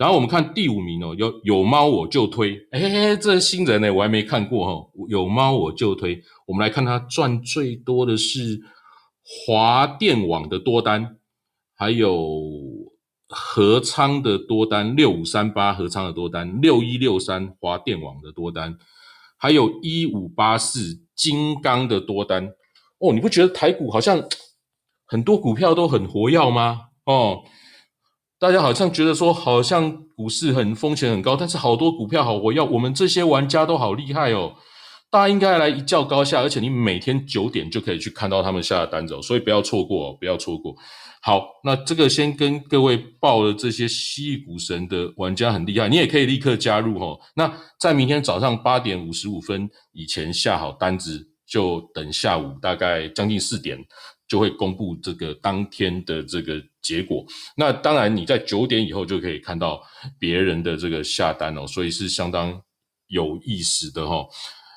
[0.02, 6.20] 然后我们看第五名哦，有有猫我就推，哎，这新人呢，我还没看过哈，有猫我就推。
[6.48, 8.60] 我们来看他赚最多的是
[9.24, 11.18] 华电网的多单，
[11.76, 12.42] 还有
[13.28, 18.76] 合昌的多单六五三八合昌的多单，六一六三华电网的多单，
[19.38, 22.48] 还有一五八四金刚的多单。
[22.98, 24.20] 哦，你不觉得台股好像
[25.06, 26.88] 很多股票都很活跃吗？
[27.06, 27.44] 哦。
[28.42, 34.56] 大家好像觉得说，好像股市很风险很高，但是好多股票好，我要我们这些玩家都好厉害哦。
[35.12, 40.74] 大家应该来一较高下，而且你每天九点就可以去看到他们下的单子，所以不要错过哦，不要错过。
[41.22, 47.20] 好，那这个先跟各位报了这些蜥蜴股神的玩家很厉害，你也可以立刻加入哦。
[47.36, 53.78] 那在明天早上八点五十五分以前下好单子，就等下午大概将近四点。
[54.32, 57.26] 就会公布这个当天的这个结果。
[57.58, 59.84] 那当然，你在九点以后就可以看到
[60.18, 62.62] 别人的这个下单哦，所以是相当
[63.08, 64.26] 有意思的哈。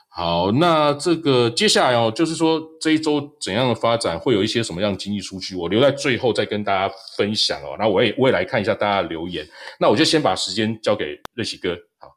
[0.09, 7.77] 好，那这个接下来哦，就是说这一周怎样的发展，会有一些什么样的经济数据，我留在最后再跟大家分享哦。
[7.79, 9.47] 那我也我也来看一下大家的留言。
[9.79, 11.79] 那我就先把时间交给瑞喜哥。
[12.01, 12.09] 好，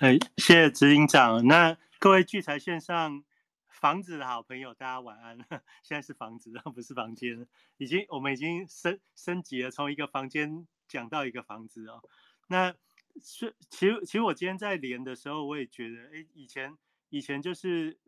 [0.00, 1.46] 哎，谢谢执行长。
[1.46, 3.24] 那各位聚财线上。
[3.80, 5.38] 房子的好朋友，大家晚安。
[5.82, 7.46] 现在是房子，不是房间，
[7.78, 12.02] 已经我们已经升升级了，从一个房间讲到一个房子哦。
[12.48, 12.74] 那
[13.22, 16.76] 是其实其实我今天在连的时候，我也觉得，哎，以前
[17.08, 17.98] 以前就是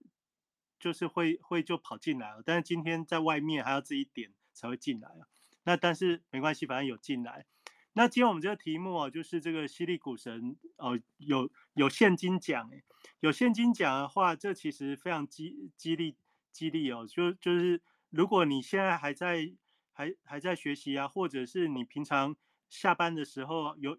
[0.79, 5.27] 就是会会就跑进来了，但是今天在外面还要自己点才会进来啊。
[5.65, 7.47] 那但是没关系，反正有进来。
[7.95, 12.83] 那今天我们这个题目哦，就是这个犀利股神哦，有有现金奖诶，
[13.21, 16.17] 有现金奖的话，这其实非常激激励
[16.51, 19.53] 激励哦，就就是如果你现在还在
[19.93, 22.35] 还还在学习啊，或者是你平常
[22.71, 23.99] 下班的时候有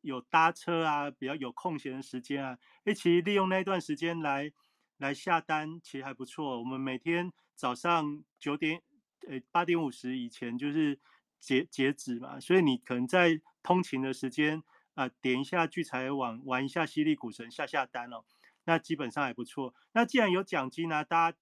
[0.00, 4.50] 有搭车啊，比较有空闲的时间啊，诶，其实利用那段时间来
[4.96, 6.58] 来下单，其实还不错。
[6.58, 8.82] 我们每天早上九点
[9.28, 10.98] 呃八点五十以前就是。
[11.40, 14.62] 截截止嘛，所以你可能在通勤的时间
[14.94, 18.24] 啊，点一下聚财网，玩一下犀利股神，下下单哦。
[18.64, 19.74] 那基本上还不错。
[19.92, 21.38] 那既然有奖金呢，大家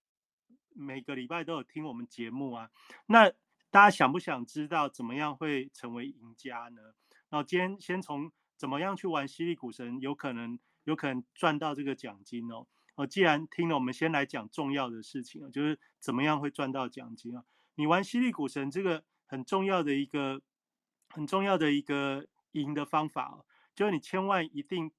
[0.74, 2.70] 每个礼拜都有听我们节目啊，
[3.07, 3.30] 那
[3.70, 6.83] 大家想不想知道怎么样会成为赢家呢？
[7.30, 12.66] 然后今天先从怎么样去玩犀利股神，有可能有可能赚到这个奖金哦。
[12.96, 17.44] 哦，既然听了，我们先来讲重要的事情啊，就是怎么样会赚到奖金啊？
[17.74, 19.02] 你玩犀利股神这个
[19.35, 20.40] 很重要的一个
[21.09, 23.44] 很重要的一个赢的方法哦，
[23.75, 24.92] 就是你千万一定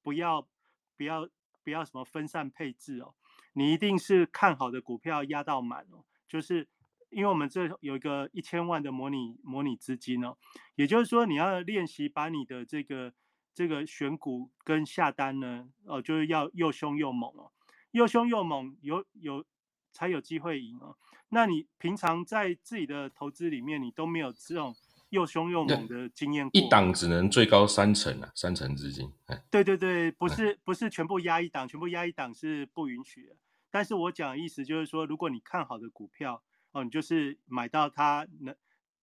[0.00, 0.48] 不要
[0.96, 1.28] 不要
[1.64, 3.14] 不要什么分散配置哦，
[3.54, 6.68] 你一定是看好的股票压到满哦，就是
[7.08, 10.38] 因为我们这有一个一千万的模拟模拟资金哦，
[10.76, 13.12] 也就是说你要练习把你的这个。
[13.52, 17.50] 这个选股跟下单呢，哦，就是要又凶又猛哦，
[17.90, 19.44] 又凶又猛，有有
[19.90, 20.96] 才有机会赢哦。
[21.30, 24.76] 那你平常在自己的投资里面，你都没有这种
[25.08, 29.10] 又凶又猛的经验，一档只能最高三成啊，三成资金。
[29.50, 33.34] 对对对，不是不是全部压一档，全部压一档是不允许的。
[33.70, 38.54] 但是我讲的意思就是说，如果你看好的股票哦，你就是买到它能，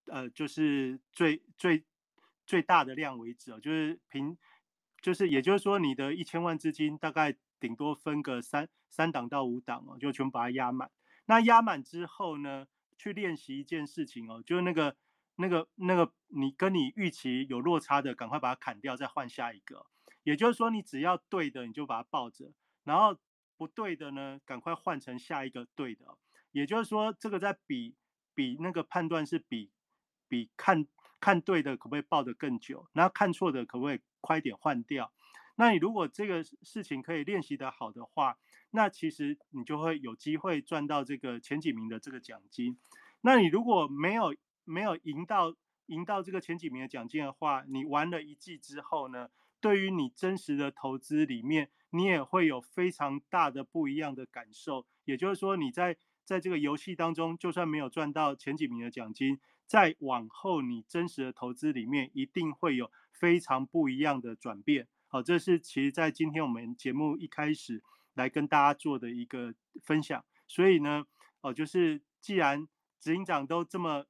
[0.05, 1.83] 呃，就是最最。
[2.47, 4.37] 最大的量为止哦，就是平，
[5.01, 10.89] 就是也就是说，你的一千万资金大概顶多分个三三档到五档哦，就全部把它压满。
[11.27, 14.97] 那压满之后呢，去练习一件事情哦，就是那个
[15.35, 19.85] 那个那个你跟你预期有落差的，赶快把它砍掉，再换下一个。
[20.23, 22.51] 也就是说，你只要对的，你就把它抱着；
[22.83, 23.17] 然后
[23.55, 26.17] 不对的呢，赶快换成下一个对的。
[26.51, 27.95] 也就是说，这个在比
[28.33, 29.71] 比那个判断是比
[30.27, 30.87] 比看。
[31.19, 32.87] 看对的可不可以抱得更久？
[32.93, 35.11] 那看错的可不可以快点换掉？
[35.57, 38.37] 那你如果这个事情可以练习的好的话，
[38.71, 42.77] 那其实你就会有机会赚到这个前几名的这个奖金。
[43.21, 45.55] 那你如果没有没有赢到
[45.87, 54.85] 赢到这个前几名的奖金的话，你玩了一季之后呢，对于你真实的投资里面，你也会有非常大的不一样的感受。
[55.05, 59.39] 也就是说，你在在这个游戏当中，就算没有赚到前几名的奖金。
[59.65, 64.87] 在往后，你真实的投资里面一定会有非常不一样的转变。
[65.07, 70.23] 好，这是其实在今天我们节目一开始来跟大家做的一个分享。
[70.47, 71.05] 所以呢，
[71.41, 72.67] 哦，就是既然
[72.99, 74.05] 执行长都这么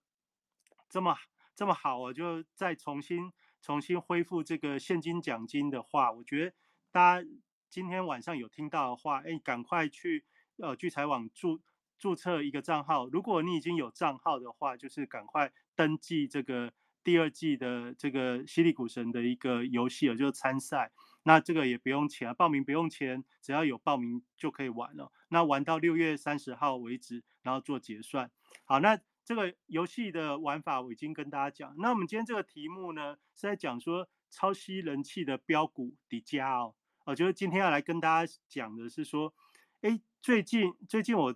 [0.89, 1.15] 这么
[1.55, 3.31] 这么好，我就再重新
[3.61, 6.55] 重新恢复这个现金奖金的话，我觉得
[6.91, 7.27] 大家
[7.69, 10.25] 今天晚上有听到的话，哎，赶快去
[10.57, 11.61] 呃聚财网注。
[11.99, 16.71] 注册一个账号，如果你已经有账号的话，就是赶快登记这个
[17.07, 20.91] 第二季的这个犀利股神的一个游戏了，就是参赛。
[21.23, 25.09] 那这个也不用钱，报名不用钱，只要有报名就可以玩了。
[25.29, 28.29] 那玩到六月三十号为止，然后做结算。
[28.65, 31.73] 好，那这个游戏的玩法我已经跟大家讲。
[31.77, 36.75] 那我们今天这个题目呢，是在讲说超吸人气的标股迪迦哦。
[37.05, 39.33] 我觉得今天要来跟大家讲的是说，
[39.79, 41.33] 哎，最近最近我。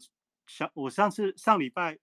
[0.48, 1.98] 想我上次上礼拜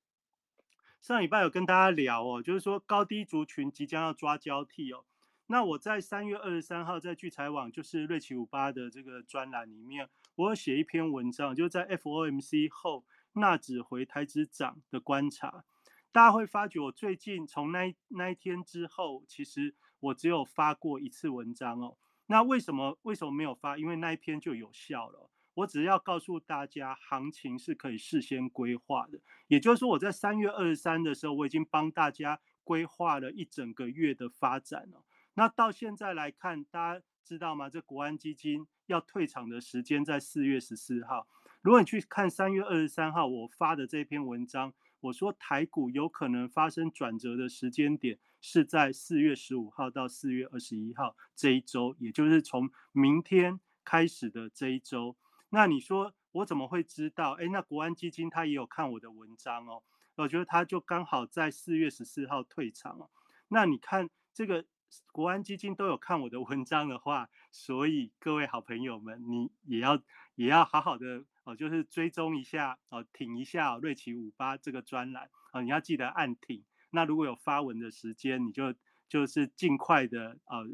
[1.01, 5.05] 上礼拜有跟大家聊哦，就是说高低族群即将要抓交替哦。
[5.47, 15.65] 那我在三月二十三号在聚财网就是瑞奇五八的这个专栏里面，我有写一篇文章，就是在 FOMC 后纳指回台指涨的观察。
[16.13, 21.97] 大家会发觉我最近从那那一天之后，其实我只有发过一次文章哦。
[22.27, 23.79] 那为什么为什么没有发？
[23.79, 25.31] 因为那一篇就有效了。
[25.59, 29.19] 我只要告诉大家，行情是可以事先规划的。
[29.49, 35.03] 也就是说，我在三月二十三的时候，我已经帮大家规划了一整个月的发展了。
[35.35, 37.69] 那到现在来看，大家知道吗？
[37.69, 41.27] 这国安基金要退场的时间在四月十四号。
[41.61, 55.17] 如果你去看三月二十三号我发的这篇文章，我说台股有可能发生转折的时间点是在四月十五号到四月二十一号这一周，也就是从明天开始的这一周。
[55.51, 57.33] 那你说我怎么会知道？
[57.33, 59.83] 哎，那国安基金他也有看我的文章哦，
[60.17, 63.11] 我觉得他就刚好在四月十四号退场哦。
[63.49, 64.65] 那你看这个
[65.11, 70.03] 国安基金都有看我的文章的话，所以各位好朋友们，你也要
[70.35, 76.63] 也要好好的哦，就是追踪一下哦，挺一下瑞奇五八这个专栏哦，你要记得按挺。
[76.91, 78.75] 那如果有发文的时间，你就
[79.09, 80.67] 就是尽快的呃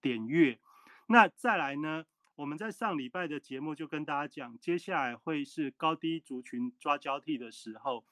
[0.00, 0.58] 点阅。
[1.06, 2.04] 那再来呢？
[2.38, 8.04] 我们在上礼拜的节目就跟大家讲，接下来会是高低族群抓交替的时候。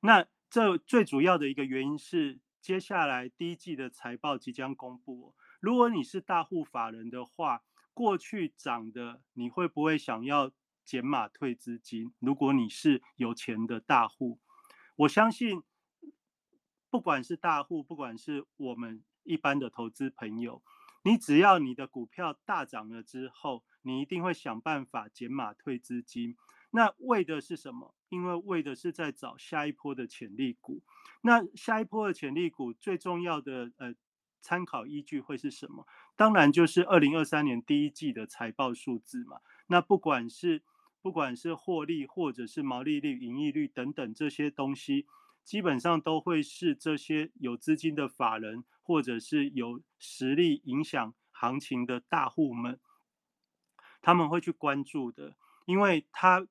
[0.00, 5.36] 那这最主要的一个原因是，接下来第一季的财报即将公布。
[5.60, 7.62] 如果你是大户法人的话，
[7.94, 10.50] 过去涨的，你会不会想要
[10.84, 12.12] 减码退资金？
[12.18, 14.40] 如果你是有钱的大户，
[14.96, 15.62] 我相信，
[16.90, 20.60] 不管是大户，不管是我们一般的投资朋友。
[21.02, 26.36] 你只要你的股票大涨了之后，你一定会想办法减码退资金。
[26.70, 27.94] 那为的是什么？
[28.08, 30.82] 因为为的是在找下一波的潜力股。
[31.22, 33.94] 那下一波的潜力股最重要的呃
[34.40, 35.86] 参考依据会是什么？
[36.16, 39.38] 当然就是二零二三年第一季的财报数字嘛。
[39.66, 40.62] 那不管是
[41.00, 45.06] 不管是获利或者是毛利率、盈利率等等这些东西。
[45.44, 52.78] 基本上都会是这些有资金的法人，或者是有实力影响行情的大户们，
[54.00, 56.46] 他们会去关注的，因为他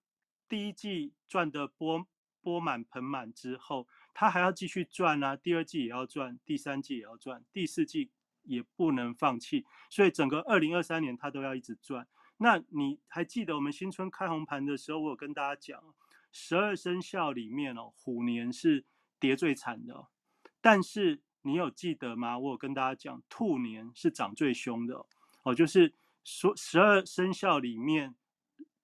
[0.49, 2.07] 第一季赚的钵
[2.41, 8.09] 钵满盆满之后，他还要继续赚啊，第二季也要赚，第三季也要赚，第四季
[8.43, 12.07] 也不能放弃，所以整个二零二三年他都要一直赚。
[12.37, 15.93] 那你还记得我们新春开红盘的时候，我有跟大家讲。
[16.33, 18.85] 十二生肖里面哦，虎年是
[19.19, 20.07] 跌最惨的，
[20.61, 22.37] 但是你有记得吗？
[22.37, 25.05] 我有跟大家讲，兔年是涨最凶的
[25.43, 28.15] 哦，就是说十二生肖里面，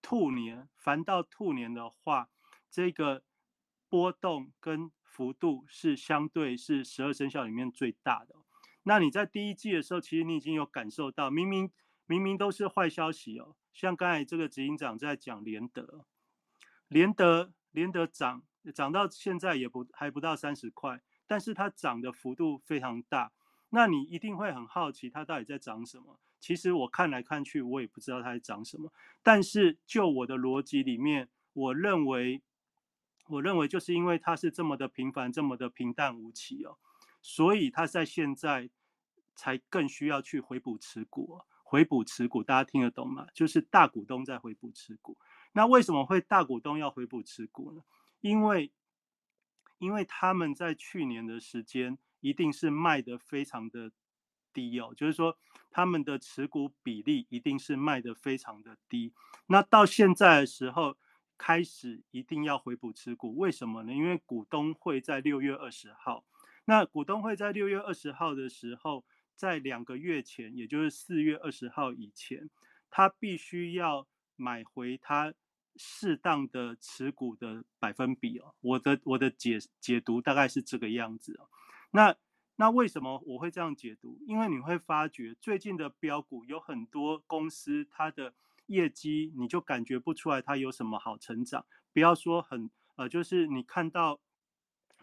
[0.02, 2.30] 兔年凡到兔年的话，
[2.70, 3.24] 这个
[3.90, 8.36] 波动跟幅度是相对是十二生肖里面最大的。
[8.84, 11.72] 那你在第一季的时候，其实你已经有感受到，明明
[12.06, 16.06] 明明都是坏消息哦，像刚才这个执行长在讲联德。
[16.88, 18.44] 连德连德涨
[18.74, 23.32] 涨到现在也不还不到三十块，但是它涨的幅度非常大。
[23.70, 26.18] 那你一定会很好奇它到底在涨什么？
[26.40, 28.92] 其实我看来看去，我也不知道它在涨什么。
[29.22, 32.42] 但是就我的逻辑里面，我认为，
[33.28, 36.78] 我认为就是因为它是这么的平凡，这么的平淡无奇哦，
[37.22, 38.70] 所以它在现在
[39.36, 41.42] 才更需要去回补持股。
[41.64, 43.28] 回补持股，大家听得懂吗？
[43.34, 45.18] 就是大股东在回补持股。
[45.52, 47.84] 那为什么会大股东要回补持股呢？
[48.22, 48.72] 因为，
[49.80, 53.92] 因为他们在去年的时间一定是卖的非常的
[54.54, 55.38] 低哦，就是说
[55.70, 59.14] 他们的持股比例一定是卖的非常的低。
[59.48, 60.98] 那到现在的时候
[61.38, 63.94] 开始一定要回补持股，为什么呢？
[63.94, 66.26] 因为股东会在六月二十号，
[66.66, 69.06] 那股东会在六月二十号的时候，
[69.36, 72.50] 在两个月前，也就是四月二十号以前，
[72.90, 75.34] 他必须要买回他。
[75.78, 81.50] 适当的持股的百分比哦，我的我的解解读大概是这个样子哦。
[81.92, 82.16] 那
[82.56, 84.20] 那为什么我会这样解读？
[84.28, 88.34] 因为你会发觉最近的标股有很多公司，它的
[88.66, 91.66] 业绩你就感觉不出来它有什么好成长。
[91.94, 94.20] 不要说很呃，就是你看到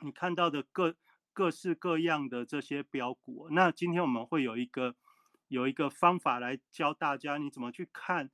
[0.01, 0.97] 你看到的各
[1.33, 3.49] 各式各样的这些标股。
[3.51, 4.97] 那今天我们会有一个
[5.49, 8.31] 有一个方法来教大家你怎么去看。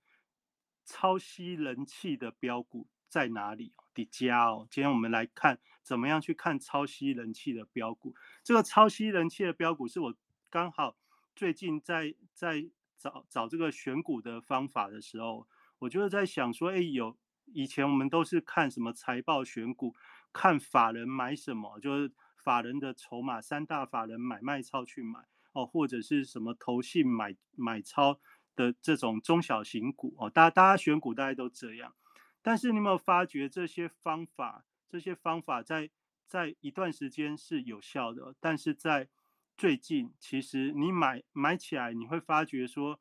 [0.91, 3.73] 超吸人气的标股在哪里？
[3.95, 8.13] 迪加哦，今天我们来看怎么样去看超吸人气的标股。
[8.43, 10.15] 这个超吸人气的标股是我
[10.49, 10.97] 刚好
[11.37, 12.69] 最近在在
[12.99, 15.47] 找找这个选股的方法的时候，
[15.79, 17.17] 我就是在想说，哎，有
[17.47, 19.95] 以前我们都是看什么财报选股，
[20.33, 25.21] 看法人买什么，就是法人的筹码，三大法人买卖超去买
[25.53, 28.19] 哦，或者是什么投信买买超。
[28.61, 31.95] 的这种中小型股哦，大家大家选股大家都这样，
[32.43, 34.67] 但是你有没有发觉这些方法？
[34.87, 35.89] 这些方法在
[36.27, 39.09] 在一段时间是有效的，但是在
[39.57, 43.01] 最近，其实你买买起来，你会发觉说，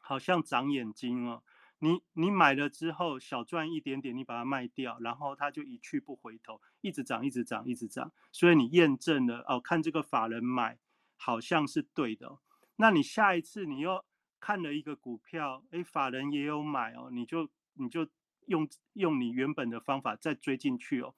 [0.00, 1.42] 好像长眼睛哦。
[1.80, 8.12] 你你买了之后小赚一点点，你把它卖掉，然后它就一去不回头，一直涨，一直涨，一直涨。
[8.30, 10.78] 所以你验证了哦，看这个法人买
[11.16, 12.38] 好像是对的，
[12.76, 14.04] 那你下一次你又。
[14.40, 18.08] 看了一个股票，哎，法人也有买哦，你就你就
[18.46, 21.14] 用用你原本的方法再追进去哦，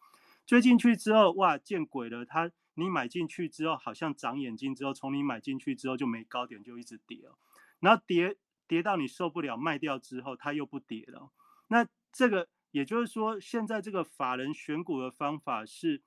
[0.47, 2.25] 追进去之后，哇，见鬼了！
[2.25, 7.37] 它你买进去之后好像长眼睛，之后从你买进去之后就没高点，就一直跌哦，
[7.81, 11.31] 然后跌跌到你受不了卖掉之后，它又不跌了。
[11.69, 16.03] 那这个也就是说，现在这个法人选股的方法是，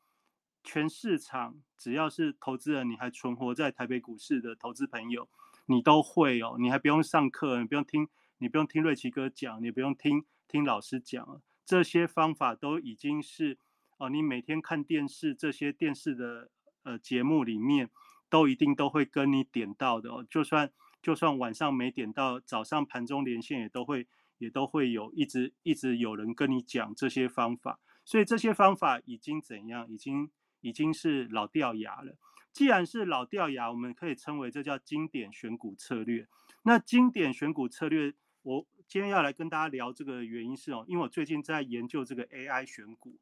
[0.64, 5.30] 全市场只要是投资人，你还存活在台北股市的投资朋友。
[5.66, 8.07] 你都会哦，你还不用上课，你不用听，
[8.39, 13.57] 你不用听瑞奇哥讲，你不用听听老师讲，这些方法都已经是
[13.97, 16.49] 哦，你每天看电视这些电视的
[16.84, 17.89] 呃节目里面，
[18.30, 20.26] 都一定都会跟你点到的哦。
[20.30, 24.07] 就算就算晚上没点到，早上盘中连线也都会
[24.39, 32.18] 也都会有一直一直有人跟你讲这些方法，所以这些方法已经怎样，已经已经是老掉牙了。
[32.54, 36.28] 既然是老掉牙，我们可以称为这叫经典选股策略。
[36.62, 43.18] 那经典选股策略，我今天要来跟大家聊这个原因是哦，因为我最近在研究这个 AI 选股。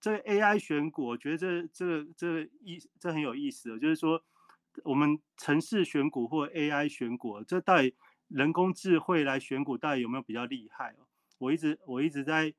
[0.00, 4.22] 这个 AI 选股，我觉得这这个这个意这很有意思哦，就是说
[4.82, 7.94] 我们城市选股或 AI 选股，这到底
[8.28, 11.06] 人工智慧来选股到底有没有比较厉害哦？
[11.38, 12.52] 我一直我一直在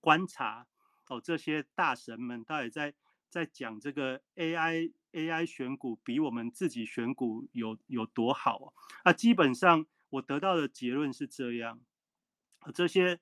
[0.00, 0.66] 观察
[1.08, 2.94] 哦，这些大神们到底在
[3.28, 8.74] 在讲这个 AI AI 选股比我们自己选股有有多好哦？
[9.04, 11.80] 啊，基本上我得到的结论是这样，
[12.74, 13.20] 这些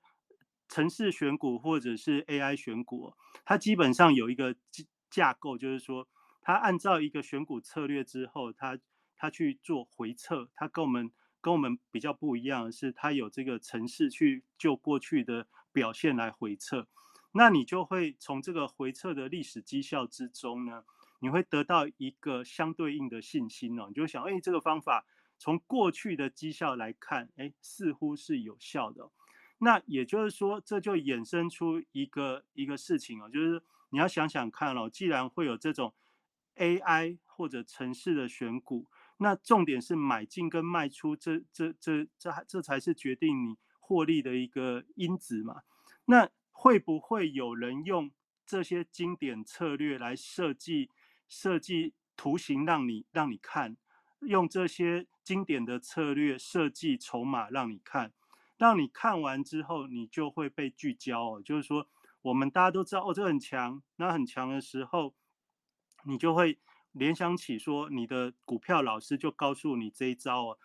[0.69, 3.15] 城市选股或者是 AI 选股，
[3.45, 4.57] 它基本上有一个
[5.09, 6.09] 架构，就是说
[6.41, 8.79] 它按照一个选股策略之后，它
[9.15, 11.13] 它去做回测，它跟我们。
[11.45, 16.87] 跟我们比较不一样的是，它有这个城市去就过去的表现来回测，
[17.33, 20.85] 那你就会从这个回测的历史绩效之中呢，
[21.23, 23.87] 你会得到一个相对应的信心哦。
[23.87, 25.07] 你就想，哎，这个方法
[25.39, 29.09] 从过去的绩效来看，哎，似乎是有效的。
[29.59, 35.95] 那也就是说，这就衍生出一个一个事情哦，就是你要想想看哦，既然会有这种
[36.57, 38.89] AI 或者城市的选股。
[39.19, 45.63] 那重点是买进跟卖出，这这这这这才是决定你获利的一个因子嘛。
[46.07, 48.11] 那会不会有人用
[48.45, 50.91] 这些经典策略来设计
[51.33, 53.79] 设计图形让你让你看，
[54.21, 58.13] 用这些经典的策略设计筹码让你看，
[58.59, 61.43] 让你看完之后你就会被聚焦哦。
[61.43, 61.89] 就是说，
[62.21, 65.15] 我们大家都知道哦，这很强，那很强的时候，
[66.05, 66.59] 你就会。
[66.93, 70.59] 联想起说，你的股票老师就告诉你这一招哦，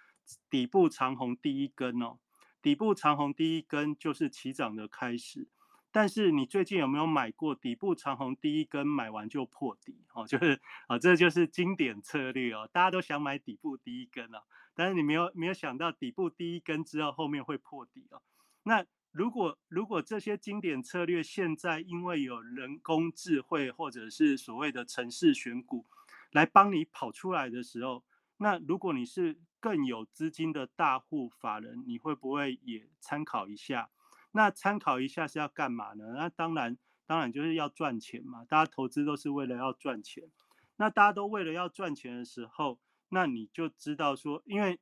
[0.49, 2.19] 底部长红第一根哦，
[2.61, 5.47] 底部长红第一根就是起涨的开始。
[5.91, 10.27] 但是你最近有没有买过底部长红第一根买完就破底哦？
[10.27, 14.43] 就是啊，这就是经典策略哦，大家都想买底部第一根哦，
[14.75, 18.21] 但是你没有没有想到底部第一根之后后面会破底哦。
[18.63, 25.85] 那如果如果这些经典策略现在因为有人工智慧或者是所谓的城市选股，
[26.31, 28.03] 来帮你跑出来的时候，
[28.37, 33.89] 那如果你是更有资金的大户法人，你会不会也参考一下？
[34.37, 36.13] 那参考一下是要干嘛呢？
[36.15, 36.77] 那当然，
[37.07, 38.45] 当然就是要赚钱嘛。
[38.45, 40.29] 大家投资都是为了要赚钱。
[40.75, 42.79] 那大家都为了要赚钱的时候，
[43.09, 44.79] 那你就知道说，因为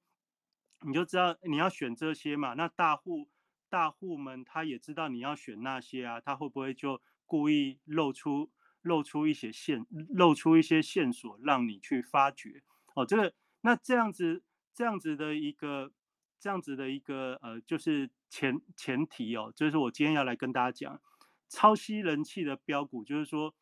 [0.81, 2.53] 你就知道你要选这些嘛。
[2.55, 3.29] 那大户
[3.69, 8.51] 大户们他也知道你要选那些啊，他会不会就故意露出？
[8.81, 12.61] 露出一些线，露出一些线索，让你去发掘
[12.93, 13.03] 哦。
[13.03, 14.43] 这个那这样子，
[14.75, 15.91] 这样子的一个，
[16.39, 21.01] 这样子的一个呃，就是前前提哦，就是我今天要来跟大家讲
[21.49, 23.53] 超吸人气的标股，就是说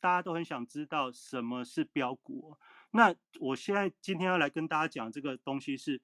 [0.00, 2.56] 大家都很想知道什么是标股。
[2.92, 6.00] 那我现在今天要来跟大家讲这个东西是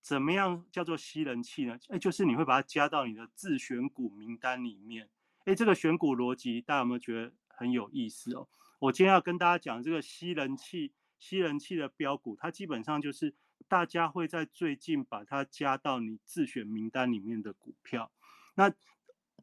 [0.00, 1.78] 怎么样叫做吸人气呢？
[1.88, 5.08] 哎，就是你会把它加到你的自选股名单里面。
[5.44, 7.32] 哎，这个选股逻辑，大家有没有觉得？
[7.56, 8.48] 很有意思哦，
[8.80, 13.32] 我今天要跟大家讲这个吸人气、吸人气的标股，它基本上就是
[13.68, 18.12] 大家会在最近把它加到你自选名单里面的股票。
[18.54, 18.72] 那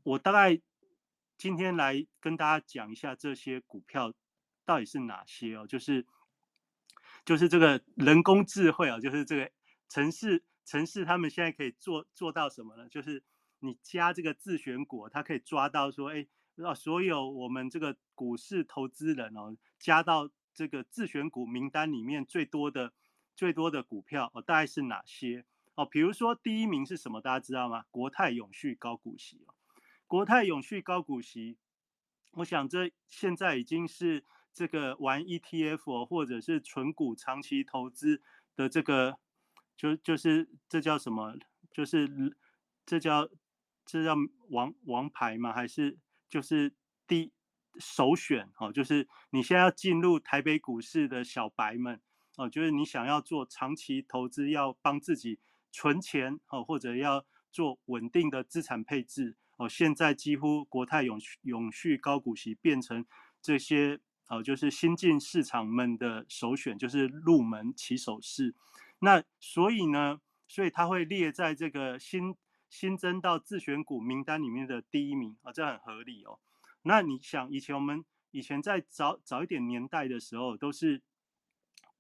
[0.04, 0.62] 我大概
[1.38, 4.14] 今天来跟大家讲一下这些股票
[4.66, 6.06] 到底是哪些哦，就是
[7.26, 9.52] 就是这个人工智慧啊，就是这个
[9.90, 12.88] 城市城市他们现在可以做做到什么呢？
[12.90, 13.24] 就是
[13.60, 16.28] 你加这个自选股，它可以抓到说，哎。
[16.62, 22.94] 啊，所有我们这个股市投资人哦，加到这个自选股名单里面最多的、
[23.36, 25.86] 最多的股票哦，大概是哪些哦？
[25.86, 27.22] 比如说第一名是什么？
[27.22, 27.86] 大家知道吗？
[27.92, 29.56] 国泰永续高股息哦，
[30.08, 31.58] 国泰永续高股息，
[32.32, 34.24] 我想这现在已经是
[34.54, 38.22] 这个玩 ETF 或者是纯股长期投资
[38.56, 39.18] 的这个，
[39.76, 41.36] 就就是这叫什么？
[41.72, 42.38] 就是
[42.86, 43.30] 这叫
[43.86, 44.16] 这叫
[44.50, 45.54] 王王牌吗？
[45.54, 45.98] 还是？
[46.30, 46.74] 就是
[47.08, 47.34] 第
[47.78, 52.02] 首选哦，就是你现在要进入台北股市的小白们
[52.42, 55.40] 哦，就是你想要做长期投资，要帮自己
[55.72, 63.06] 存钱哦，或者要做稳定的资产配置哦，现在几乎国泰永永续高股息变成
[63.42, 68.56] 这些哦，就是新进市场们的首选，就是入门起手式。
[69.00, 72.36] 那所以呢，所以它会列在这个新。
[72.72, 76.40] 新增到自选股名单里面的第一名啊，这很合理哦。
[76.84, 81.02] 那你想，以前我们以前在早早一点年代的时候，都是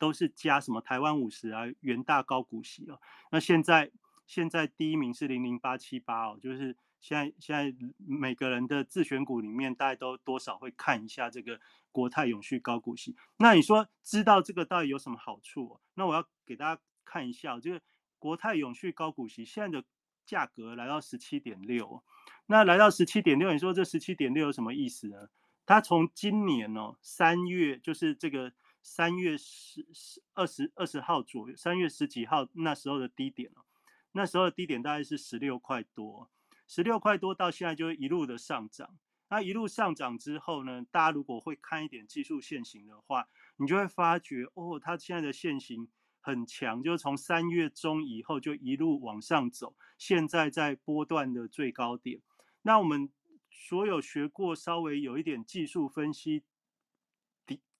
[0.01, 2.99] 都是加什么台湾五十啊、元大高股息哦。
[3.31, 3.91] 那现在
[4.25, 11.59] 现在第一名是零零八七八哦，就是现在现在每个人的自选股里面，大家都多少会看一下这个
[11.91, 13.15] 国泰永续高股息。
[13.37, 15.79] 那你说知道这个到底有什么好处？
[15.93, 17.81] 那我要给大家看一下，这个
[18.17, 19.85] 国泰永续高股息现在的。
[20.23, 22.01] 价格来到十七点六，
[22.45, 25.27] 那来到十七点六，你说这十七点六有什么意思呢？
[25.65, 33.61] 它从今年哦三月，就是这个三月十十二十二十号左右，三月十几号那时候的低点哦，
[34.13, 36.29] 那时候的低点大概是十六块多，
[36.67, 38.97] 十六块多到现在就一路的上涨。
[39.29, 45.87] 那一路上涨之后呢，大家如果会看一点技术线型的话，你就会发觉哦，它现在的线型
[46.19, 52.19] 很强，就是从三月中以后就一路往上走，现在在波段的最高点。
[52.63, 53.09] 那我们
[53.49, 56.43] 所有学过稍微有一点技术分析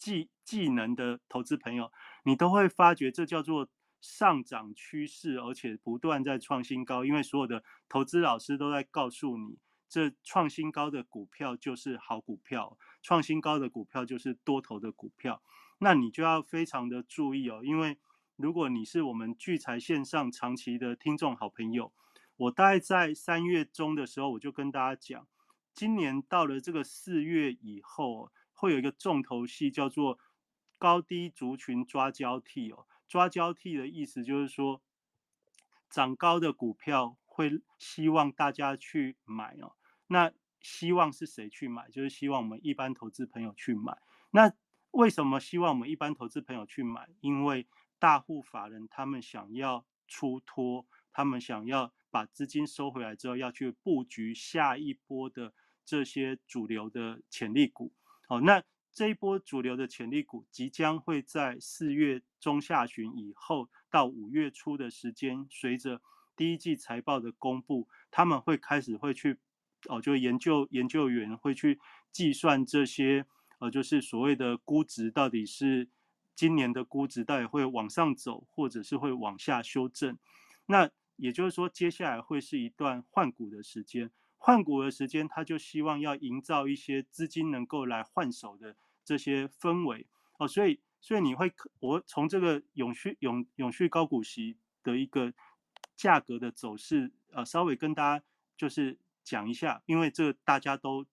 [0.02, 1.92] 技技能的投资朋友，
[2.24, 3.70] 你都会发觉这叫做
[4.02, 7.06] 上涨趋势，而且不断在创新高。
[7.06, 15.44] 因为所有的投资老师都在告诉你，这创新高的股票就是好股票，创新高的股票就是多头的股票。
[15.78, 18.00] 那你就要非常的注意哦，因为
[18.38, 21.94] 如果你是我们聚财线上长期的听众好朋友，
[22.38, 25.28] 我大概在三月中的时候，我就跟大家讲，
[25.76, 28.32] 今年到了这个四月以后。
[28.62, 30.20] 会有一个重头戏，叫做
[30.78, 32.86] 高低族群抓交替哦。
[33.08, 34.84] 抓交替的意思就是说，
[35.90, 39.74] 涨高的股票会希望大家去买哦。
[40.06, 41.90] 那希望是谁去买？
[41.90, 43.98] 就是希望我们一般投资朋友去买。
[44.30, 44.54] 那
[44.92, 47.10] 为什么希望我们一般投资朋友去买？
[47.20, 57.92] 因为大户法人他们想要出脱，他们想要把资金收回来之后，要去布局下一波的这些主流的潜力股。
[58.32, 58.64] 哦，那
[58.94, 66.02] 这一波主流的潜力股即将会在四月中下旬以后到五月初的时间，随着
[66.38, 69.38] 第一季财报的公布，他们会开始会去
[69.90, 71.78] 哦，就研究研究员会去
[72.10, 73.26] 计算这些
[73.60, 75.90] 呃，就是所谓的估值到底是
[76.34, 80.18] 今年的估值到底会往上走，或者是会往下修正。
[80.68, 84.10] 那也就是说，接下来会是一段换股的时间。
[84.44, 88.76] 换股的时间，他就希望要营造一些资金能够来换手的
[89.06, 90.08] 这些氛围
[90.40, 95.32] 哦，所以所以你会我从这个永续永永续高股息的一个
[95.96, 98.26] 价格的走势，呃，稍微跟大家
[98.58, 101.06] 就是讲一下，因为这大家都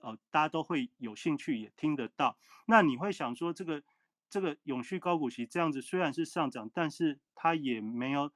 [0.00, 3.82] 呃大家都会有兴趣也听得到，那你会想说这个
[4.30, 8.32] 这个永续高股息这样子虽然是上涨，但是它也没有。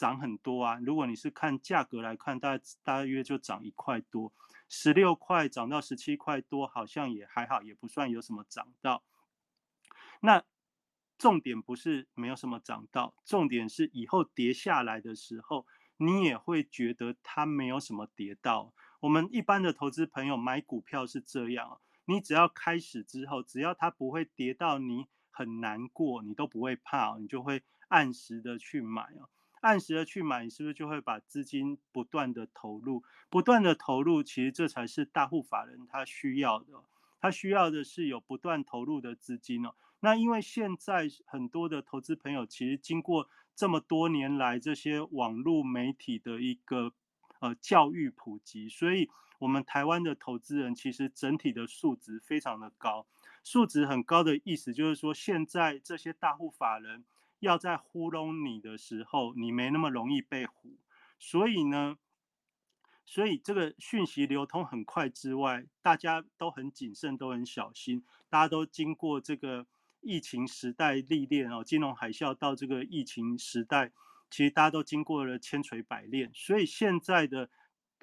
[0.00, 0.80] 涨很多啊！
[0.82, 4.32] 如果你是看价格来看，大大约就涨一块多，
[4.66, 9.02] 十六块涨到十七块多，好像也还好，也不算有什么涨到。
[10.22, 10.42] 那
[11.18, 15.66] 重点不是没有什么涨到，重点是以后跌下来的时候，
[15.98, 18.72] 你也会觉得它没有什么跌到。
[19.00, 29.28] 我们一般的投资朋友买股票是这样，你只要开始之后，只要它不会跌到你很难过，你都不会怕，你就会按时的去买哦。
[29.60, 34.22] 按时的去买，你是不是就会把资金不断的投入，不断的投入？
[34.22, 36.82] 其实这才是大户法人他需要的，
[37.20, 39.74] 他需要的是有不断投入的资金哦。
[40.00, 46.92] 那因为现在很多的投资朋友，其实经过这么多年来这些网络媒体的一个
[47.40, 53.06] 呃教育普及，所以我们台湾的投资人其实整体的素质非常的高。
[53.42, 57.04] 素质很高的意思就是说，现在这些大户法人。
[57.40, 60.76] 要在糊弄你的时候，你没那么容易被唬，
[61.18, 61.98] 所以呢，
[63.04, 68.04] 所以这个讯息流通很快之外，大家都很谨慎，都很小心。
[68.28, 69.66] 大家都经过这个
[70.00, 73.90] 疫情时代历练哦，金融海啸到这个疫情时代，
[74.30, 77.48] 其实大家都经过了千锤百炼，所以现在的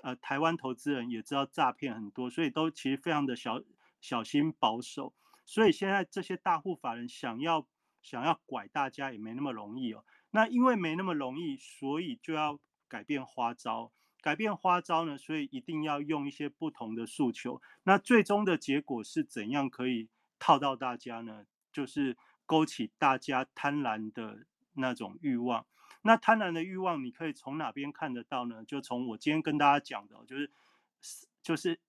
[0.02, 3.62] 呃台湾投资人也知道诈骗很多，所以都其实非常的小
[4.02, 5.14] 小心保守。
[5.46, 7.68] 所以现在这些大户法人想要。
[8.02, 10.04] 想要拐大家也没那么容易哦。
[10.32, 13.92] 那因为没那么容易，所以就要改变花招。
[14.20, 17.62] 改变花招呢，所以一定要用一些不同的诉求。
[17.84, 21.46] 那最终的结果是怎样可以套到大家呢？
[21.72, 25.66] 就是勾起大家贪婪的那种欲望。
[26.02, 28.66] 那贪婪的欲望，你可以从哪边看得到呢？
[28.66, 30.52] 就从我今天跟大家讲的，就是
[31.42, 31.80] 就是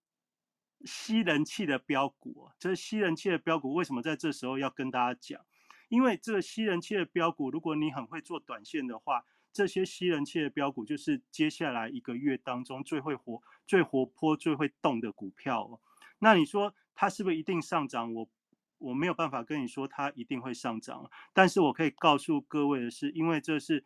[0.85, 2.49] 吸人气的标股。
[2.57, 5.41] 这吸人气的标股，为什么在这时候要跟大家讲？
[5.89, 15.81] 因为这个吸人气的标股，如果你很会做短线的话，这些吸人气的标股就是接下来一个月当中最会活、最活泼、最会动的股票哦。
[16.19, 18.13] 那你说它是不是一定上涨？
[18.13, 18.29] 我
[18.77, 23.83] 我没有办法跟你说它一定会上涨，但是我可以告诉各位的是，因为这是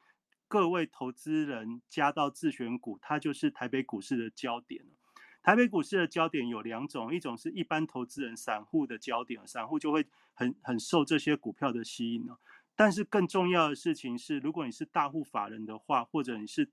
[0.47, 4.85] 各位投资人加到自选股，它就是台北股市的焦点
[5.43, 12.39] 台北股市的焦点有两种，一种是一般投资人、散户的焦点，散户就会很很受这些股票的吸引哦。
[12.75, 16.71] 但是更重要的事情是，如果你是大户法人的话，或者你是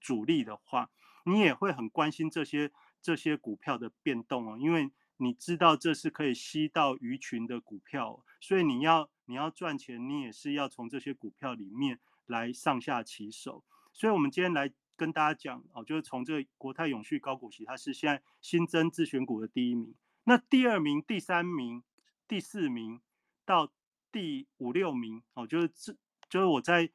[0.00, 0.88] 主力的话，
[1.26, 2.70] 你也会很关心这些
[3.02, 13.64] 这些股票的变动哦，因为你知道这是可以吸到鱼群的股票，所以你要你要赚钱，你也是要从这些股票里面来上下其手。
[13.92, 19.94] 所以我们今天来跟大家讲哦，就是从这个国泰永续高股息，它是现在新增自选股的第一名。
[20.24, 21.82] 那第二名、第三名、
[22.28, 23.00] 第四名
[23.44, 23.72] 到
[24.10, 25.96] 第五六名哦，就是这
[26.28, 26.90] 就是我在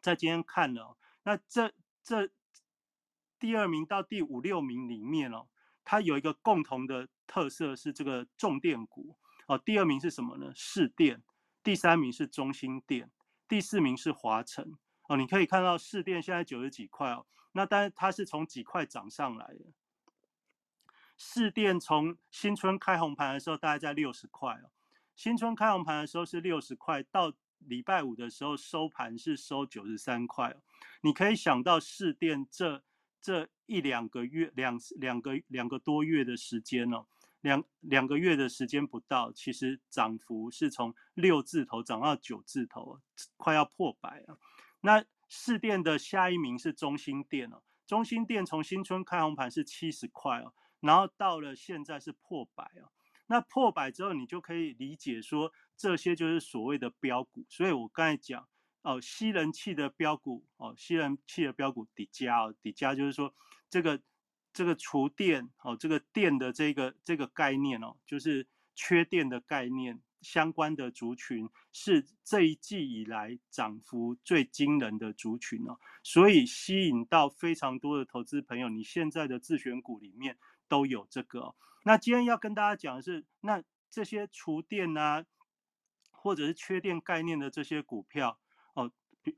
[0.00, 2.30] 在今天看了，那这这
[3.38, 5.48] 第二名到第五六名里面哦，
[5.84, 9.58] 它有一个共同的特色是这个重电股哦。
[9.58, 10.52] 第二名是什么呢？
[10.54, 11.22] 市电。
[11.62, 13.10] 第三名是中心电，
[13.48, 15.16] 第四名是华晨哦。
[15.16, 19.60] 你可以看到市电现在九十几块哦，那当然它是从几块涨上来的。
[21.16, 24.70] 市电从新春开红盘的时候大概在六十块哦，
[25.14, 30.56] 新春开红盘的时候是六十块，到礼拜五的时候收盘是收九十三块哦。
[31.00, 32.82] 你可以想到市电这
[33.20, 37.06] 这一两个月两两个两个多月的时间哦。
[37.42, 43.00] 两两个月的时间不到，其实涨幅是从六字头涨到九字头，
[43.36, 44.36] 快要破百了。
[44.80, 52.90] 那市电的下一名是中心电哦，中心电从新春开红盘是七十块哦，然后到了现在是破百哦。
[53.26, 57.44] 那破百之后，你就可以理解说这些就是所谓的标股。
[57.48, 58.48] 所以我刚才讲
[58.82, 63.34] 哦，吸人气的标股哦，吸人气的标股底加哦，底加就是说
[63.68, 64.00] 这个。
[64.52, 78.68] 这个厨电哦，这个电的这个这个概念哦，就是缺电的概念相关的族群是这一季以来涨幅最惊人的族群哦，所以吸引到非常多的投资朋友。
[78.68, 81.54] 你现在的自选股里面都有这个。
[81.84, 85.24] 那今天要跟大家讲的是，那这些厨电啊，
[86.10, 88.40] 或者是缺电概念的这些股票
[88.74, 88.90] 哦，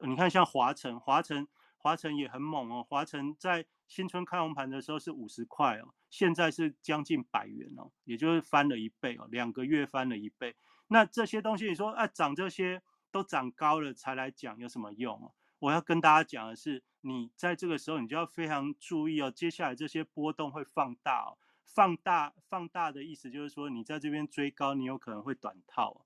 [0.07, 1.47] 你看像华晨，华晨。
[1.81, 10.57] 华晨也很猛哦，华晨在新春开红盘的时候是五十块哦，现在是将近百元哦，也就是翻了一倍哦，两个月翻了一倍。
[10.89, 15.33] 那这些东西你说啊，涨这些都涨高了才来讲有什么用哦？
[15.61, 26.05] 我要跟大家讲的是，你在这个时候你就要非常注意哦，接下来这些波动会放大哦，放大放大的意思就是说，你在这边追高，你有可能会短套。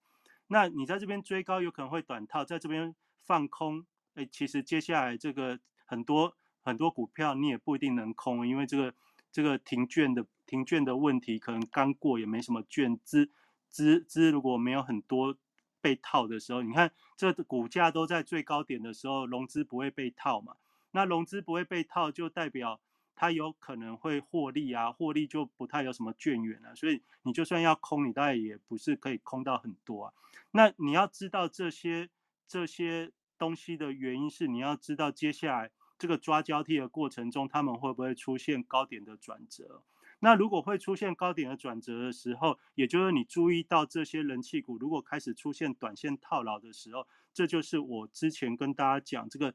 [0.48, 3.86] 那你在这边追高有可能会短套，在这边放空。
[4.14, 8.94] 哎，其实接下来这个很多很多股票你也不一定能空，因为这个
[9.30, 13.30] 这个停券的停券的问题可能刚过也没什么券资
[13.72, 15.36] 资资如果没有很多
[15.80, 20.54] 被套的时候，你看这股价都在最高点的时候，融资不会被套嘛？
[20.92, 22.80] 那融资不会被套，就代表
[23.16, 30.12] 它有可能会获利啊，获利就不太有什么券源了，所以你就算要空，你大概也不是可以空到很多啊。
[30.52, 32.10] 那你要知道这些
[32.46, 33.10] 这些。
[33.38, 39.82] 东西的原因是你要知道接下来这个抓交替的过程中，他们会不会出现高点的转折？
[40.24, 49.52] 那如果会出现高点的转折的时候，也就是你注意到这些人气股如果开始出现短线套牢的时候，这就是我之前跟大家讲这个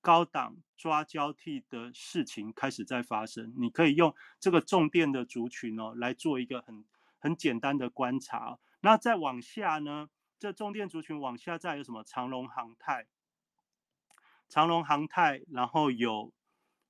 [0.00, 3.52] 高档抓交替的事情开始在发生。
[3.56, 6.84] 你可以用这个重电的族群哦来做一个很
[7.18, 8.60] 很简单的观察。
[8.82, 10.08] 那再往下呢，
[10.38, 13.08] 这重电族群往下再有什么长隆航太？
[14.48, 16.32] 长隆航太，然后有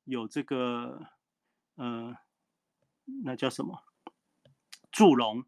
[0.04, 1.06] 有这个，
[1.76, 2.14] 呃，
[3.24, 3.84] 那叫什么？
[4.90, 5.44] 祝龙，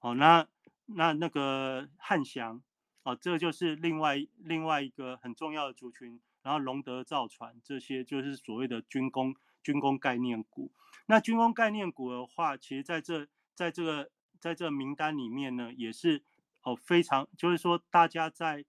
[0.00, 0.46] 哦，那
[0.86, 2.62] 那那个汉翔，
[3.02, 6.20] 哦，这就是另外另外一个很重要的族群。
[6.42, 10.72] 然后龙德造船这些就是所谓的军工军工概念股。
[11.06, 16.22] 那军工概念股的话，其实在这在这个在这名单里面呢，也是
[16.62, 18.64] 哦非常，就是说大家在。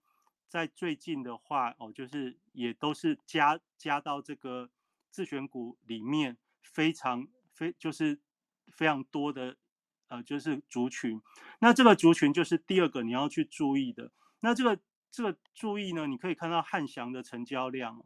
[0.48, 4.70] 在最近的话，哦，就是也都是加加到这个
[5.10, 8.20] 自选股里面，非常非就是
[8.68, 9.56] 非常多的，
[10.10, 11.20] 呃，就是族群。
[11.60, 14.12] 那这个族群就是第二个你要去注意的。
[14.42, 14.80] 那这个
[15.10, 18.06] 这个注意呢，你可以看到汉翔的成交量，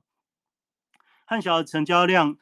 [1.25, 2.37] 汉翔的成交量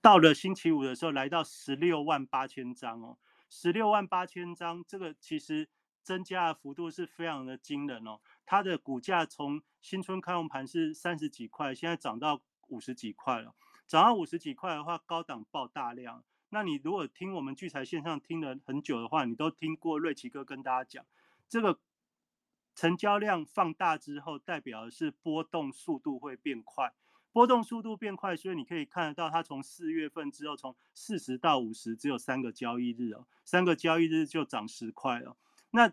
[0.00, 3.18] 到了星期五的时候来到十六万八千张哦，
[3.48, 5.68] 十六万八千张，这个其实。
[6.00, 13.54] 增加的幅度是非常的惊人哦，它的股价从新春开盘是三十几块，现在涨到五十几块了。
[13.88, 16.22] 涨到五十几块的话，高档爆大量。
[16.50, 21.06] 那你如果听我们聚财线上听了很久的话，你都听过瑞奇哥跟大家讲，
[21.48, 21.80] 这个
[22.74, 26.92] 成交量放大之后，代表的是波动速度会变快，
[27.32, 35.34] 波动速度变快，所以你可以看得到，它从四月份之后，从四十到五十，只有三个交易日哦，三个交易日就涨十块哦。
[35.70, 35.90] 那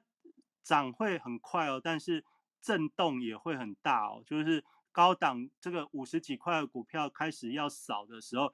[0.64, 2.26] 涨会很快哦，但是
[2.62, 4.22] 震动也会很大哦。
[4.26, 4.64] 就是
[4.96, 8.54] 高档这个五十几块的股票开始要扫的时候，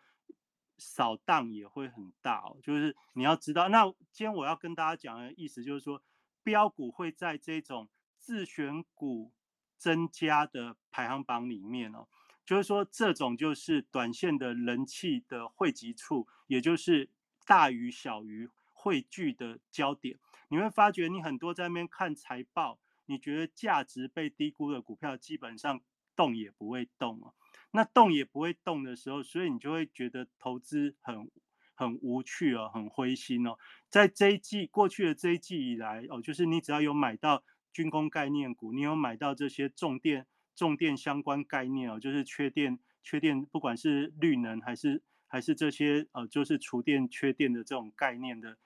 [0.75, 2.57] 扫荡也会很大哦。
[2.63, 6.01] 就是你要知道，那今天我要跟大家讲的意思就是说，
[6.41, 7.87] 标股会在这种
[8.17, 9.31] 自选股
[9.77, 12.07] 增加的排行榜里面哦，
[12.43, 17.07] 就是说这种就是短线的人气的汇集处，也就是
[17.45, 20.17] 大鱼小鱼汇聚的焦点。
[20.47, 25.79] 你会发觉，你很多在那边看财报，你觉得价值被低估的股票，基本上
[26.15, 27.33] 动也不会动哦。
[27.71, 31.31] 那动也不会动的时候，所以你就会觉得投资很
[31.73, 33.57] 很无趣哦，很灰心哦。
[33.89, 48.57] 在这一季过去的这一季以来哦，就是你只要有买到军工概念股，你有买到这些重电重电相关概念哦，就是缺电缺电，不管是绿能还是还是这些呃，就是厨电缺电的这种概念的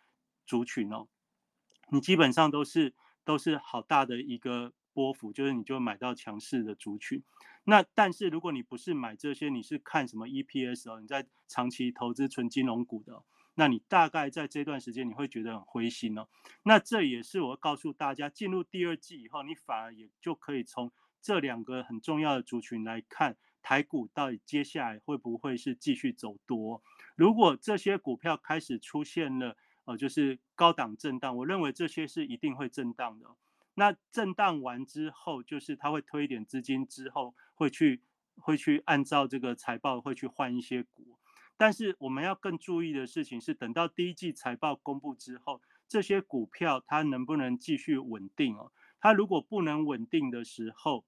[0.48, 1.08] 族群哦。
[1.91, 7.22] 你基本上都是都是好大的一个波幅，就是你就买到强势的族群。
[7.66, 11.02] 那但是如果你不是买这些，你是看什么 EPS 哦？
[11.02, 13.22] 你在长期投资纯金融股的，
[13.56, 16.28] 那你大概在这段时间你会觉得很灰心哦。
[16.64, 20.91] 那这也是我告诉大家，进入第二季以后，你反而也就可以从
[21.22, 26.82] 这两个很重要的族群来看台股到底接下来会不会是继续走多。
[27.16, 29.58] 如果这些股票开始出现了。
[29.88, 33.28] 呃，就是高档震荡，我认为这些是一定会震荡的。
[33.76, 38.02] 那震荡完之后，就是它会推一点资金之后，会去
[38.36, 41.20] 会去按照这个财报会去换一些股。
[41.58, 48.72] 但是我们要更注意的事情是，等到第一季财报公布之后，这些股票它能不能继续稳定哦？
[49.00, 51.06] 它如果不能稳定的时候，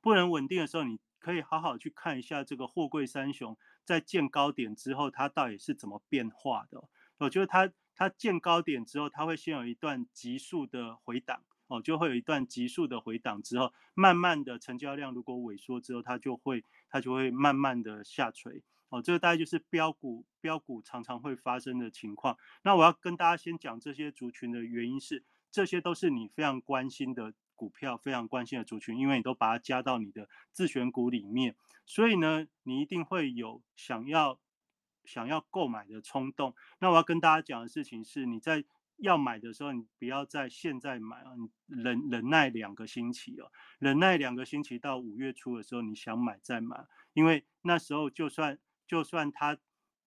[0.00, 6.88] 不能稳定的时候，你可以好好去看一下这个货柜三雄在见高点之后，它到底是怎么变化的。
[7.18, 22.36] 我觉得它它见高点之后，它会先有一段急速的回档，哦，就会有一段急速的回档之后，慢慢的成交量如果萎缩之后，它就会它就会慢慢的下垂，哦，这个大概就是标股标股常常会发生的情况。
[22.62, 34.38] 那我要跟大家先讲这些族群的原因是，这些都是你非常关心的股票，非常关心的族群，因为你都把它加到你的自选股里面，所以呢，你一定会有想要。
[35.06, 38.64] 想要购买的冲动，那我要跟大家讲的事情是，你在
[38.98, 49.58] 要买的时候，你不要在现在买啊，你忍忍耐两个星期哦，忍耐两个星期到五月初的时候，你想买再买，因为那时候就算就算它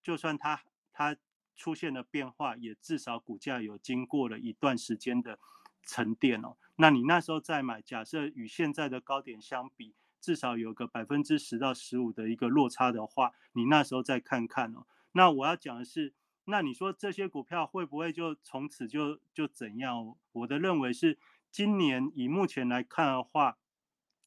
[0.01, 0.61] 就算它
[0.91, 1.15] 它
[1.55, 5.39] 出现了变化，也至少股价有经过了一段时间的
[5.83, 9.95] 沉淀哦，那你那时候再买，假设与现在的高点相比。
[10.21, 14.85] 至少有个百分之十到十五的一个落差的话，你那时候再看看哦。
[15.13, 16.13] 那我要讲的是，
[16.49, 20.15] 那你说这些股票会不会就从此就就怎样？
[20.31, 21.19] 我的认为是，
[21.51, 23.57] 今年以目前来看的话，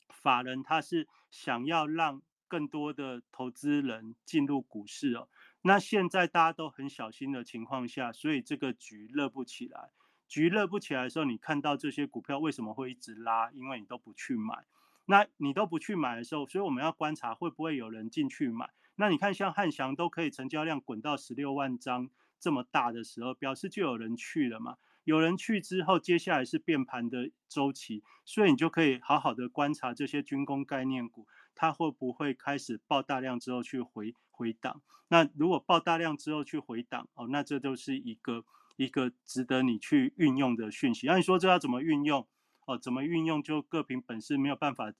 [0.08, 5.28] 法人他是想要让更多的投资人进入股市哦。
[5.62, 9.90] 那现在大家都很小心的情况下，所以这个局热不起来。
[10.28, 13.50] 局热不起来的时候，你看到这些股票为什么会一直拉？
[13.50, 14.64] 因为你都不去买。
[15.06, 18.70] 那你都不去买的时候，所以我们要观察会不会有人进去买。
[18.96, 24.76] 那你看，像汉翔都可以成交量滚到十六万张这么大的时候，表示就有人去了嘛。
[25.04, 31.26] 有人去之后，接下来是变盘的周期，所以你就可以好好的观察这些军工概念股，
[31.56, 34.80] 它会不会开始爆大量之后去回回档。
[35.08, 38.44] 那如果爆大量之后去回档，哦，那这就是一个
[38.76, 41.08] 一个值得你去运用的讯息。
[41.08, 42.26] 那你说这要怎么运用？
[42.66, 44.92] 哦，怎么运用就各凭本事，没有办法，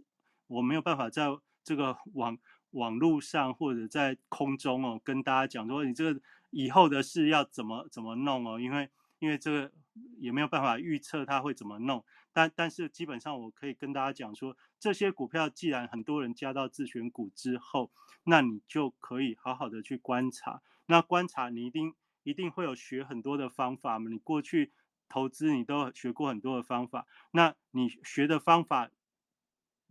[0.48, 1.28] 我没有办法在
[1.62, 2.36] 这个网
[2.72, 6.20] 网络上或者在空中哦，跟大家讲说你这个
[6.50, 9.72] 以后的事要怎么怎么弄哦，因为因为这个
[10.18, 17.90] 也没有办法预测它会怎么弄，但但是基本上我可以跟大家讲说，这些股票既然很多人加到自选股之后，
[18.24, 24.72] 那你就可以好好的去观察，那观察你一定一定会有学很多的方法嘛，你过去。
[25.08, 28.90] 投资你都学过很多的方法，那你学的方法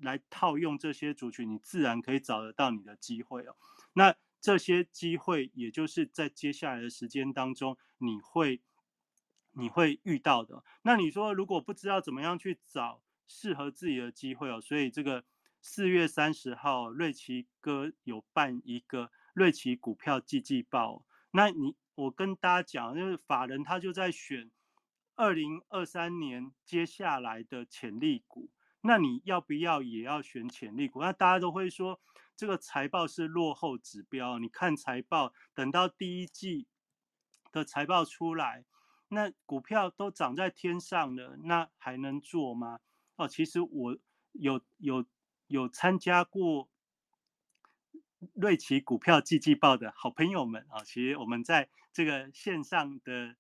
[0.02, 3.56] 来套用这些族群，你自然可以找得到你的机会哦。
[3.93, 8.62] 那这些机会，也就是在接下来的时间当中，你会
[9.52, 10.64] 你会遇到的。
[10.82, 15.24] 那你说，如果不知道怎么样去找适合自己的机会哦，所以这个
[15.62, 21.06] 四月三十号，瑞奇哥有办一个瑞奇股票季季报。
[21.32, 24.52] 那你我跟大家讲，就是法人他就在选。
[25.16, 28.49] 二零二三年接下来的潜力股，
[28.82, 31.01] 那你要不要也要选潜力股？
[31.01, 31.99] 那大家都会说
[32.36, 34.39] 这个财报是落后指标。
[34.39, 36.67] 你看财报，等到第一季
[37.51, 38.65] 的财报出来，
[39.09, 42.79] 那股票都涨在天上了，那还能做吗？
[43.15, 43.97] 哦，其实我
[44.34, 45.05] 有有
[45.47, 46.69] 有参加过
[48.34, 53.36] 瑞奇股票季季报的好朋友们啊，其实我们在这个线上的。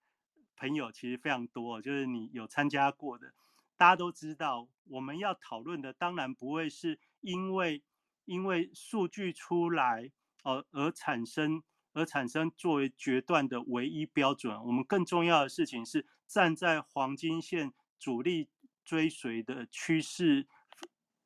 [0.57, 3.33] 朋友其实非常多，就是你有参加过的，
[3.81, 7.81] 大家都知道，我们要讨论的当然不会是因为
[8.25, 10.11] 因为数据出来
[10.43, 11.63] 哦而产生
[11.93, 14.55] 而产生作为决断的唯一标准。
[14.65, 18.49] 我们更重要的事情是站在黄金线主力
[18.85, 20.47] 追随的趋势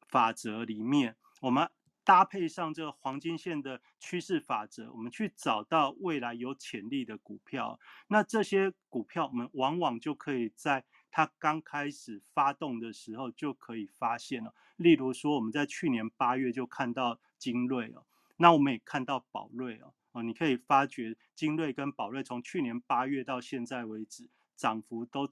[0.07, 1.69] 法则里面，我们。
[2.05, 7.79] 搭配上这个黄金线的趋势法则，我们去找到未来有潜力的股票。
[8.09, 10.85] 那这些股票，我们往往就可以在
[11.15, 14.53] 它刚开始发动的时候就可以发现了。
[14.75, 18.05] 例如说，我们在去年八月就看到精锐哦，
[18.35, 25.25] 那我们也看到宝瑞哦，哦，你可以发觉精锐跟宝瑞从去年八月到现在为止，涨幅都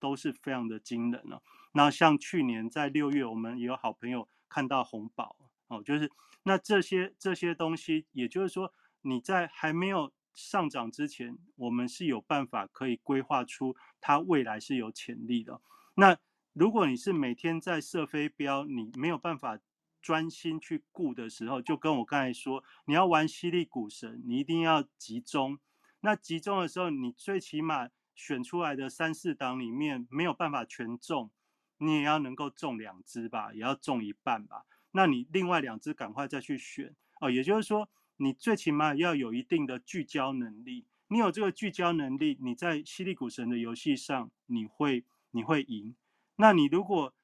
[0.00, 1.42] 都是非常的惊人哦。
[1.72, 5.36] 那像去年在六月，我们也有好朋友看到红宝。
[5.68, 6.10] 哦，就是
[6.44, 8.72] 那这些这些东西，也就是说，
[9.02, 15.60] 你在还没有上涨之前，我们是有办法可以规划出它未来是有潜力的。
[15.94, 16.16] 那
[16.52, 19.58] 如果你是每天在射飞镖，你没有办法
[20.00, 25.58] 专心去顾的时候，就跟我刚才说，你要玩犀利股神，你一定要集中。
[26.00, 31.30] 那集中的时候，你最起码选出来的三四档里面没有办法全中，
[31.78, 34.64] 你也要能够中两只吧，也要中一半吧。
[34.92, 40.86] 那你另外两只赶快再去选哦，也就是说，你最起码要有一定的聚焦能力。
[41.08, 45.94] 你有这个聚焦能力，你在犀利股神的游戏上，你会你会赢。
[46.36, 47.14] 那你如果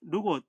[0.00, 0.42] 如果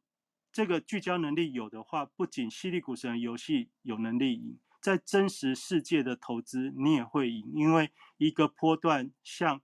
[0.51, 9.61] 这个聚焦能力有的话，不仅犀利股神游戏有能力赢，在真实世界的投资你也会赢，因为一个波段像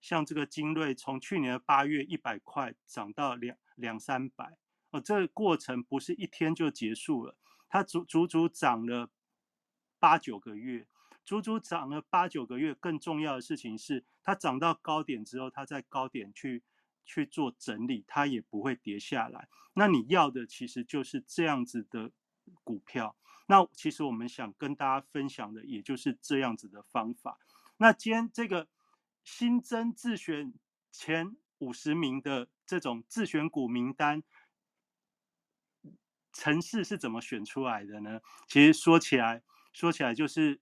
[0.00, 4.56] 像这个精锐，从去年的八月一百块涨到两两三百。
[4.92, 7.36] 哦，这个过程不是一天就结束了，
[7.68, 9.10] 它足足足涨了
[10.00, 10.88] 八九个月，
[11.24, 12.74] 足足涨了八九个月。
[12.74, 16.64] 更重要的事情是，它涨到高点之后，它在高点去
[17.04, 19.48] 去做整理，它也不会跌下来。
[19.74, 22.10] 那你要的其实就是这样子的
[22.64, 23.14] 股票。
[23.46, 27.38] 那其实我们想跟大家分享的，也就是这样子的方法。
[27.76, 28.66] 那今天这个
[29.22, 30.54] 新增自选
[30.90, 34.22] 前五十名的这种自选股名单。
[36.32, 38.20] 城市是怎么选出来的呢？
[38.46, 39.42] 其实说起来，
[39.72, 40.60] 说起来就是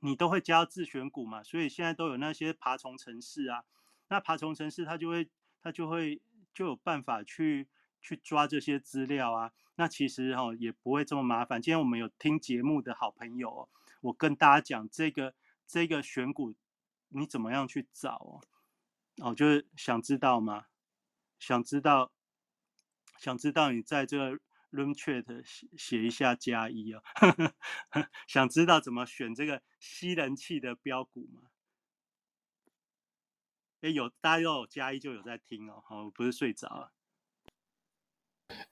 [0.00, 3.64] 你都会加自选股嘛，所以现在都有那些爬虫城市啊。
[4.08, 5.28] 那爬虫城市它就会
[5.60, 6.20] 它就会
[6.54, 7.68] 就有办法去
[8.00, 9.52] 去抓这些资料啊。
[9.76, 11.60] 那其实哈也不会这么麻烦。
[11.60, 13.68] 今天我们有听节目的好朋友，哦
[14.00, 15.34] 我跟大家讲这个
[15.66, 16.54] 这个选股
[17.08, 18.40] 你怎么样去找哦？
[19.30, 20.66] 哦，就是想知道吗？
[21.38, 22.12] 想知道
[23.18, 24.40] 想知道你在这个。
[24.72, 27.02] Room Chat 写写一下加一啊，
[28.26, 31.42] 想知道怎么选这个吸人气的标股吗？
[33.82, 36.92] 哎，有大家又有加一就有在听哦，好，不是睡着了。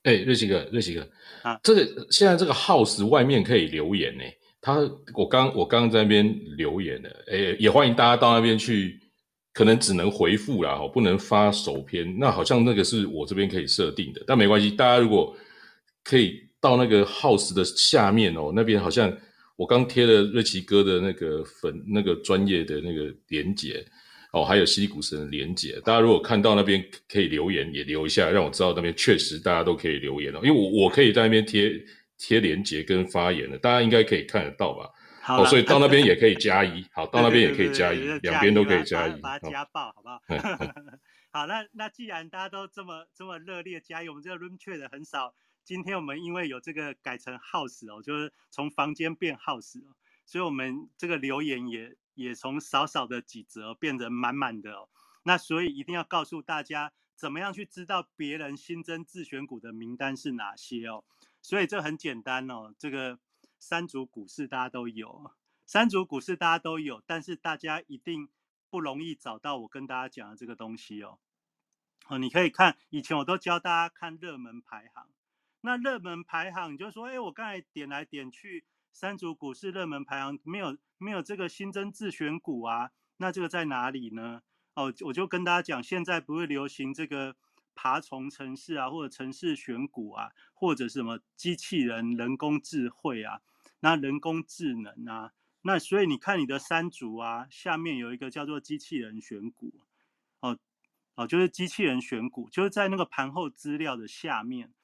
[0.02, 1.10] 哎，瑞奇哥，瑞奇哥
[1.42, 4.24] 啊，这个现在这个 House 外面可以留言呢。
[4.60, 4.78] 他
[5.14, 6.26] 我刚我刚刚在那边
[6.56, 9.00] 留言了，哎，也欢迎大家到那边去，
[9.52, 12.18] 可能只能回复啦，哦，不能发首篇。
[12.18, 15.34] 那好像那个是我这边可以设定的，但没关系，大家如果。
[16.04, 19.12] 可以到那个 house 的下面哦，那边好像
[19.56, 23.84] 我刚贴了瑞奇哥的那个粉那个专业的那个连接
[24.32, 25.80] 哦，还有犀利股神的连接。
[25.84, 30.40] 大家如果看到那边可以留言，也留一下，让我知道那边确实大家都可以留言哦。
[30.42, 31.72] 因为我我可以在那边贴
[32.18, 34.90] 贴连接跟发言的，大家应该可以看得到吧？
[35.22, 40.20] 好，所以到那边也可以加一，好， 到那边也可以加一，两边都可以加一，把它加爆，好不好？
[41.32, 45.32] 好，那那既然大家都这么这么热烈加一，我们这个 room chat 很少。
[45.64, 49.96] 今天我们因为有这个改成 house 哦，就是从房间变 house 哦，
[50.26, 54.88] 所以我们这个留言也也从少少的几则变成满满的哦。
[55.22, 61.02] 那所以一定要告诉大家，怎么样去知道别人新增自选股的名单是哪些哦。
[61.40, 63.18] 所以这很简单哦，这个
[63.58, 65.30] 三组股市大家都有，
[65.64, 68.28] 三组股市大家都有，但是大家一定
[68.68, 71.18] 不容易找到我跟大家讲的这个东西哦。
[72.08, 75.08] 哦，你可以看以前我都教大家看热门排行。
[75.66, 82.90] 那热门排行，你就说，哎，我刚才点来点去，三组股市热门排行没有没有这个新增自选股啊？
[83.16, 84.42] 那这个在哪里呢？
[84.74, 87.34] 哦，我就跟大家讲，现在不会流行这个
[87.74, 93.40] 爬虫城市啊，或者城市选股啊，或者什么机器人、人工智慧啊，
[93.80, 99.72] 那人工智能啊，那所以你看你的三组啊，下面有一个叫做机器人选股，
[100.40, 100.58] 哦
[101.14, 104.74] 哦，就是机器人选股，就是在那个盘后资料的下面。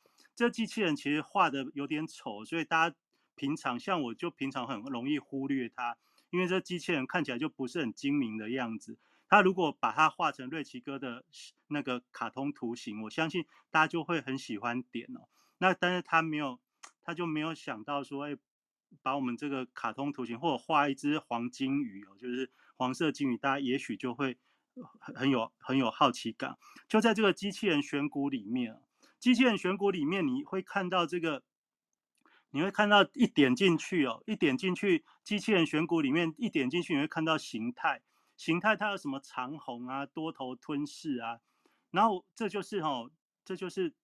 [0.41, 2.97] 这机器人其实画的有点丑，所以大家
[3.35, 5.99] 平常像我就平常很容易忽略它，
[6.31, 8.97] 因为这机器人看起来就不是很精明的样子。
[9.29, 11.27] 他如果把它画成瑞奇哥的
[11.67, 15.29] 那个卡通图形，我相信大家就会很喜欢点哦。
[15.59, 16.59] 那但是他没有，
[17.03, 18.35] 他就没有想到说，哎，
[19.03, 24.39] 把我们这个卡通图形或者画一只黄金鱼哦，就是黄色金鱼，大家也许就会
[24.99, 26.57] 很很有很有好奇感。
[26.89, 28.81] 就在这个机器人选股里面，
[29.21, 31.45] 机器人选股里面你会看到这个，
[32.51, 38.03] 你会看到一点进去哦，一点进去机器人选股里面一点进去，你会看到形态，
[38.37, 41.39] 形态它有什么长虹啊、多头吞噬啊，
[41.93, 43.13] 然后这就是哦，
[43.45, 43.95] 这就是。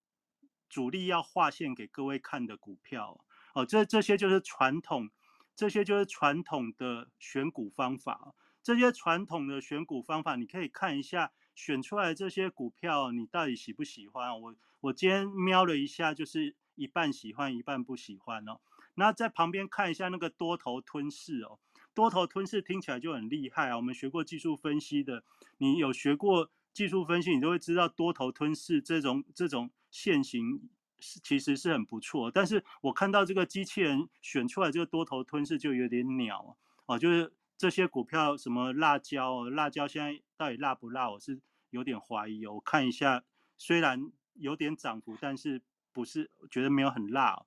[0.69, 5.09] 主力要划线给各位看的股票哦，这这些就是传统，
[5.55, 8.35] 这些就是传统的选股方法。
[8.61, 14.39] 这些传统的选股方法，你可以看一下选出来这些股票，你到底喜不喜欢？
[14.39, 18.61] 我我今天瞄了一下，就是一半喜欢，一半不喜欢哦。
[18.93, 21.57] 那在旁边看一下那个多头吞噬哦，
[21.95, 23.75] 多头吞噬听起来就很厉害啊。
[23.75, 25.23] 我们学过技术分析的，
[25.57, 29.69] 你有学过技术分析，你都会知道多头吞噬这种这种。
[29.89, 41.39] 现行是其实是很不错，但是我看到这个机器人选出来这个多头吞噬就有点鸟哦，就是这些股票什么辣椒，辣椒现在到底辣不辣，我是
[41.69, 42.53] 有点怀疑哦。
[42.53, 43.23] 我看一下，
[43.57, 45.61] 虽然有点涨幅，但是
[45.91, 47.45] 不是觉得没有很辣。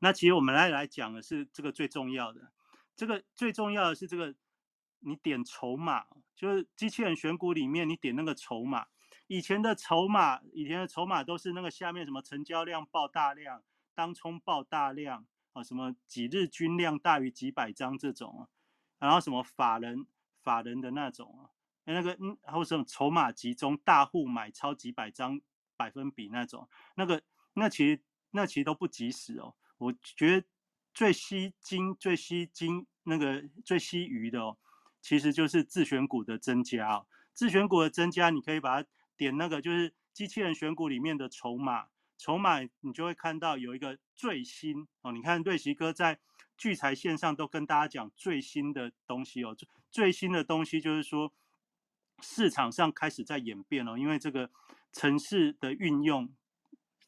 [0.00, 2.52] 那其实我们来来讲的是这个最重要的，
[2.96, 4.34] 这个最重要的是这个
[5.00, 8.86] 你点筹码，就是机器人选股里面你点那个筹码。
[9.26, 13.62] 以前的筹码，以前的筹码都是那个下面什么成交量爆大量，
[13.94, 18.48] 当冲爆大量啊，什么几日均量大于几百张这种，
[18.98, 20.06] 然后什么法人
[20.42, 21.54] 法人的那种啊，
[21.84, 25.40] 那个嗯，还有什么筹码集中大户买超几百张
[25.76, 27.22] 百分比那种，那个
[27.54, 28.00] 那其实
[28.30, 29.54] 那其实都不及时哦。
[29.78, 30.46] 我觉得
[30.92, 34.58] 最吸金最吸金那个最吸鱼的哦，
[35.00, 38.88] 其实就是自选股的增加哦，自选股的增加，你可以把它。
[39.16, 45.12] 点那个就是机器人选股里面的筹码，筹码你就会看到有一个最新哦。
[45.12, 46.18] 你看瑞奇哥在
[46.56, 51.30] 聚财线上都跟大家讲最新的东西哦，最最新的东西就是说
[52.20, 54.50] 市场上开始在演变了，因为这个
[54.92, 56.28] 城市的运用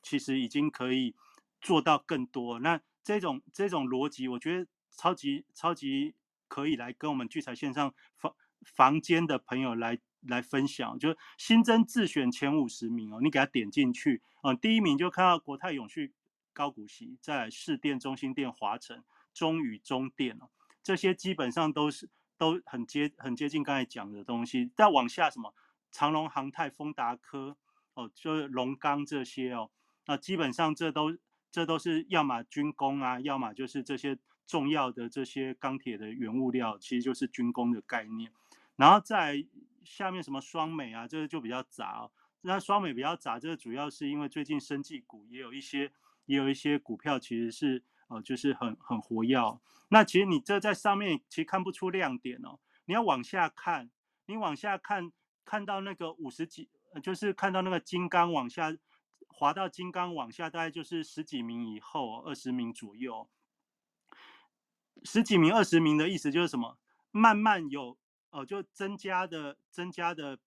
[0.02, 1.14] 其实已经可以
[1.60, 2.58] 做到更多。
[2.60, 6.14] 那这种这种逻辑，我觉得超级超级
[6.48, 8.34] 可以来跟我们聚财线上房
[8.64, 9.98] 房间的朋友来。
[10.28, 16.12] 来分享，就新增自选前五十名哦，你给他点进去啊，第一名就看到国泰永续
[16.52, 19.02] 高股息，在市电、中心电、华城、
[19.34, 20.48] 中宇、中电哦，
[20.80, 24.70] 这些基本上都是都很接很接近刚才讲的东西。
[24.74, 25.54] 再往下什么
[25.90, 27.56] 长隆航太、丰达科
[27.94, 29.70] 哦，就是龙钢这些哦，
[30.06, 31.16] 那基本上这都
[31.50, 38.32] 这都是要么军工啊，要么就是这些重要的这些钢铁的原物料，其实就是军工的概念，
[38.76, 39.44] 然后再。
[39.84, 42.12] 下面什么双美啊，这个就比较杂哦。
[42.42, 45.90] 那双美比较杂，这个主要是因为最近生技股也有一些，
[46.26, 49.38] 也有一些股票其实是呃，就是很很活跃。
[49.88, 52.58] 那其实你这在上面其实看不出亮点哦。
[52.84, 53.90] 你要往下看，
[54.26, 55.10] 你往下看，
[55.44, 56.68] 看到那个五十几，
[57.02, 58.76] 就是看到那个金刚往下
[59.28, 63.28] 滑到金刚往下，大概就是十几名以后，二十名左右。
[65.04, 66.78] 十几名、二十名的意思就是什么？
[67.10, 67.98] 慢慢有。
[68.30, 70.38] 哦，就增加的增加的，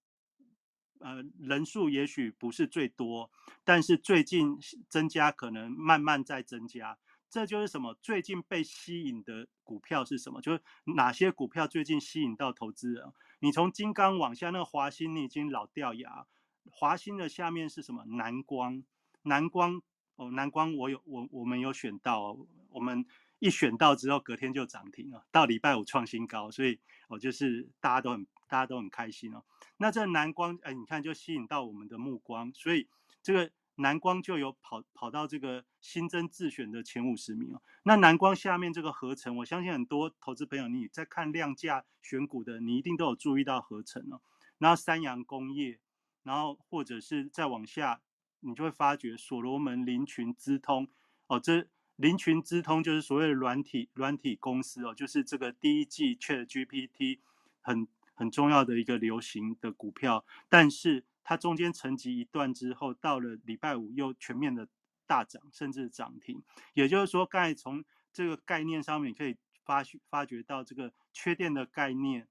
[0.97, 3.29] 呃，人数也许不是最多，
[3.63, 4.57] 但是最近
[4.89, 6.97] 增加可能慢慢在增加。
[7.29, 7.93] 这就是什么？
[8.01, 10.41] 最近被吸引的股票是什么？
[10.41, 10.61] 就是
[10.95, 13.11] 哪些股票最近吸引到投资人？
[13.39, 16.25] 你从金刚往下，那个华兴你已经老掉牙。
[16.71, 18.03] 华兴的下面是什么？
[18.05, 18.83] 南光，
[19.23, 19.81] 南光
[20.15, 22.37] 哦，南光我有我我们有选到，
[22.69, 23.05] 我们。
[23.39, 26.79] 一选到之后，隔天就涨停了，到礼拜五创新高，所以
[27.09, 29.43] 哦，就是大家都很大家都很开心哦。
[29.77, 32.87] 那这南光，哎，你看就吸引到我们的目光，所以
[33.21, 37.61] 这个南光就有跑跑到这个新增自选的前五十名哦。
[37.83, 44.21] 那南光下面这个合成，我相信很多投资朋友你在看量价选股的，你一定都有注意到合成哦。
[44.57, 45.79] 然后三洋工业，
[46.23, 48.01] 然后或者是再往下，
[48.39, 50.87] 你就会发觉所罗门、林群、资通
[51.27, 51.67] 哦，这。
[51.97, 57.19] 林群资通就是所谓的软体软体公司哦，就是这个第一季 Chat GPT
[57.61, 64.69] 很很重要的一个流行的股票，但是它中间沉寂一段之后，到了礼拜五又全面的
[65.05, 66.41] 大涨，甚至涨停。
[66.73, 67.83] 也就是说，刚才从
[68.13, 69.35] 这个概念上面可以
[69.65, 72.29] 发发掘到这个缺电的概念，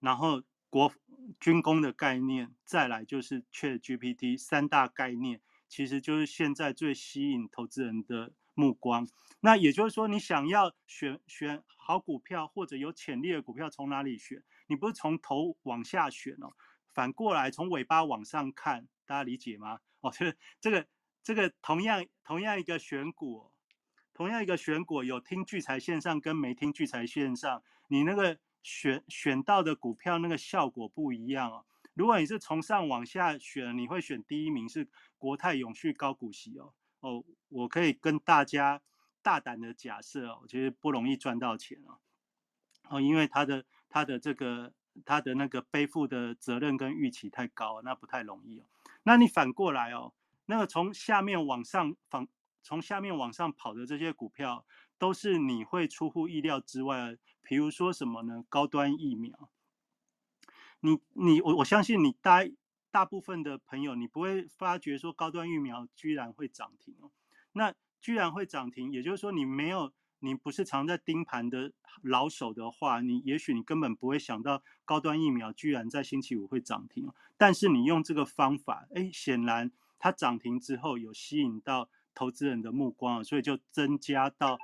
[0.00, 0.92] 然后国
[1.38, 8.32] 军工的概念，再来就是 Chat GPT 三大概念，其实就是现在最吸引投资人的。
[8.56, 9.04] 目光，
[9.40, 14.44] 那也就是说，你想要选选好股票或者有潜力的股票，从哪里选？
[14.68, 16.54] 你不是从头往下选哦，
[16.94, 19.80] 反过来从尾巴往上看，大家理解吗？
[20.00, 20.86] 哦，这个这个
[21.22, 23.50] 这个同样同样一个选股，
[24.14, 31.66] 同样一个选股，有听聚财线上跟没听聚财线上，你那个选选到的股票那个效果不一样哦。
[31.94, 34.88] 如果你是从上往下选，你会选第一名是
[35.18, 38.80] 国泰永续高股息哦哦，我可以跟大家
[39.22, 41.98] 大胆的假设哦，其实不容易赚到钱哦
[42.88, 44.72] 哦，因为它的它的这个
[45.04, 48.64] 他的那个背负的责任跟预期太高，那不太容易哦。
[49.02, 50.12] 那你反过来哦，
[50.46, 52.26] 那个从下面往上反
[52.62, 54.64] 从下面往上跑的这些股票，
[54.98, 58.44] 都是你会出乎意料之外，比如说什么呢？
[58.48, 59.50] 高端疫苗。
[60.80, 62.40] 你你我我相信你大
[62.90, 67.10] 大部分的朋友，你不会发觉说高端疫苗居然会涨停哦。
[67.52, 69.92] 那居然会涨停，也就是说你没有
[70.24, 71.70] 你不是常在盯盘的
[72.02, 77.12] 老手的话，你也许你根本不会想到高端疫苗居然在星期五会涨停。
[77.36, 84.58] 但是你用这个方法，哎，显然它涨停之后有吸引到投资人的目光啊，所以就增加到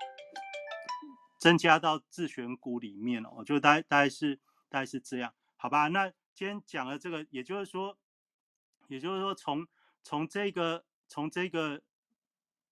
[1.38, 3.44] 增加到自选股里面了。
[3.44, 4.36] 就大概大概是
[4.70, 5.34] 大概是这样。
[5.56, 7.98] 好吧，那今天讲了这个，也就是说，
[8.88, 9.66] 也就是说，从
[10.02, 11.82] 从这个从这个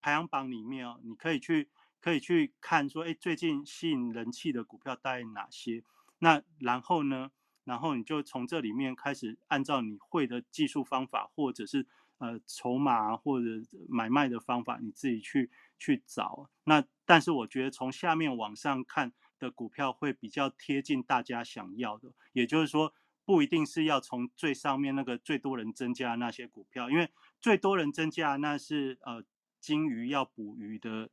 [0.00, 1.68] 排行榜里面哦，你可以去
[2.00, 5.82] 可以去看说，哎，最近吸引人气的股票大概哪些？
[6.18, 7.30] 那然后呢，
[7.64, 11.86] 然后你就从这里面开始按照你会的技术方法，或者是
[12.18, 13.46] 呃筹码或者
[13.88, 16.48] 买卖的方法，你自己去去找。
[16.64, 19.12] 那但是我觉得从下面往上看。
[19.40, 22.92] 的股票会比较贴近大家想要的，也就是说，
[23.24, 27.08] 不一定是要从最上面那个最多人增加那些股票，因为
[27.40, 29.22] 最多人增加那是呃
[29.60, 31.08] 金鱼要捕鱼的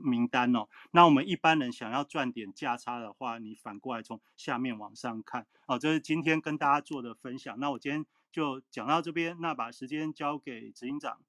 [0.00, 0.68] 名单哦。
[0.90, 5.78] 那我们一般人想要赚点价差的话，你反过来从下面往上看哦。
[5.78, 7.58] 这是今天跟大家做的分享。
[7.60, 11.20] 那我今天就讲到这边，那把时间交给执行长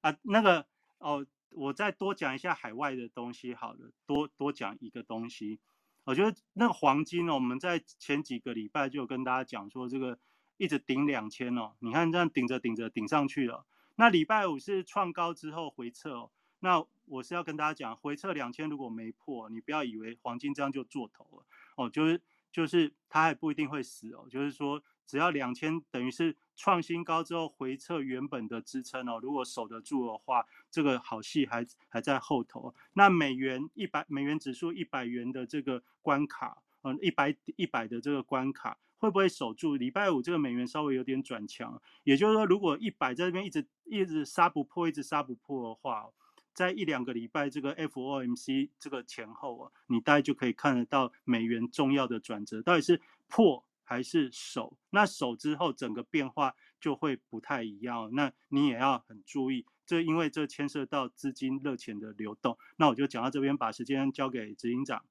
[0.00, 0.66] 啊，那个
[0.98, 1.26] 哦。
[1.56, 5.60] 我再多讲一下海外的东西，好了，多多讲一个东西。
[6.02, 10.18] 我觉得那个黄金呢，我们在前几个礼拜就跟大家讲说，这个
[10.56, 13.64] 一直顶两千哦，你看这样顶着顶着顶上去了。
[13.96, 16.30] 那礼拜五是创高之后回撤哦，
[16.60, 21.46] 那我是要跟大家讲，回撤两千如果没破，你不要以为黄金这样就做头了
[21.76, 22.20] 哦，就是
[22.52, 24.82] 就是它还不一定会死哦，就是说。
[25.06, 29.20] 只要两千，等于是创新高之后回撤原本的支撑哦。
[29.22, 32.74] 如果守得住的话，这个好戏还还在后头。
[32.94, 39.76] 那美元一百美元指数一百元的这个关卡，嗯，一百一百的这个关卡会不会守住？
[39.76, 46.08] 礼拜五这个美元稍微有点转强，也就是说，如果一百在这边一直一直杀不破，一直杀不破的话，
[46.54, 53.64] 在一两个礼拜这个 FOMC 这个前后啊，你大概就可以看得到美元重要的转折，到底是破。
[53.86, 58.08] 还是守，那守之后整个变化就会不太一样。
[58.14, 62.56] 那你也要很注意，这因为这牵涉到资金热钱的流动。
[62.76, 65.04] 那我就讲到这边，把时间交给执行长。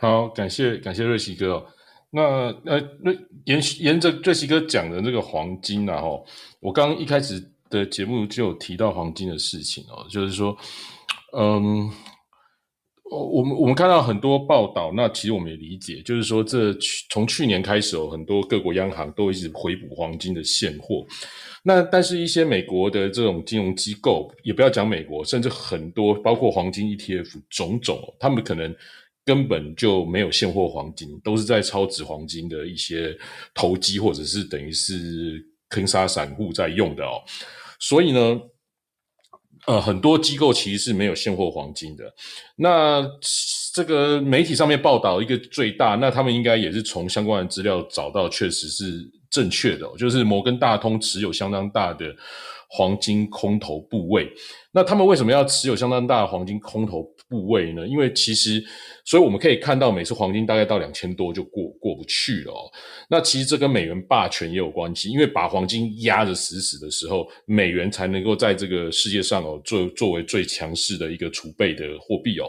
[0.00, 1.62] 好，感谢感谢瑞奇哥。
[2.10, 2.22] 那
[2.64, 6.08] 呃，瑞沿沿着瑞奇哥讲的那个黄金啊，哈，
[6.60, 10.56] 我刚刚一开始的节目就有提到黄金的事情哦，就是说，
[11.36, 11.90] 嗯。
[13.10, 16.72] 我，我们我们看到很多报道，那其实我们也理解，就是说，这
[17.10, 21.04] 从去年开始哦，很多各国央行都一直回补黄金的现货。
[21.64, 28.72] 那但是，一些美国的这种金融机构，也不要讲美国，甚至很多包括黄金 ETF 种种，他们可能
[29.30, 33.16] 根本就没有现货黄金，都是在超值黄金的一些
[33.54, 37.22] 投机，或者是等于是坑杀散户在用的哦。
[37.78, 38.40] 所以呢。
[39.66, 42.04] 呃，很多机构其实是没有现货黄金的。
[42.56, 43.06] 那
[43.74, 52.06] 这个媒体上面报道一个最大，那他们应该也是从相关的资料找到，确实是正确的，就是摩根大通持有相当大的
[52.70, 54.32] 黄金空头部位。
[54.72, 57.86] 那他们为什么要持有相当大的黄金空头部位呢？
[57.86, 58.64] 因为其实，
[59.10, 62.52] 所以我们可以看到，每次黄金大概到两千多就过过不去了。
[63.08, 72.46] 那其实这跟美元霸权也有关系，因为把黄金压得死死的时候，美元才能够在这个世界上哦，作作为最强势的一个储备的货币哦。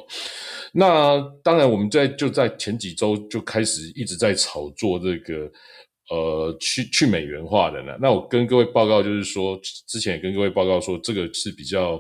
[0.71, 5.51] 那当然，我们在就在前几周就开始一直在炒作这个。
[6.09, 7.97] 呃，去去美元化的呢？
[8.01, 9.57] 那我跟各位报告，就是说，
[9.88, 11.97] 之前也跟各位报告说，这个是比较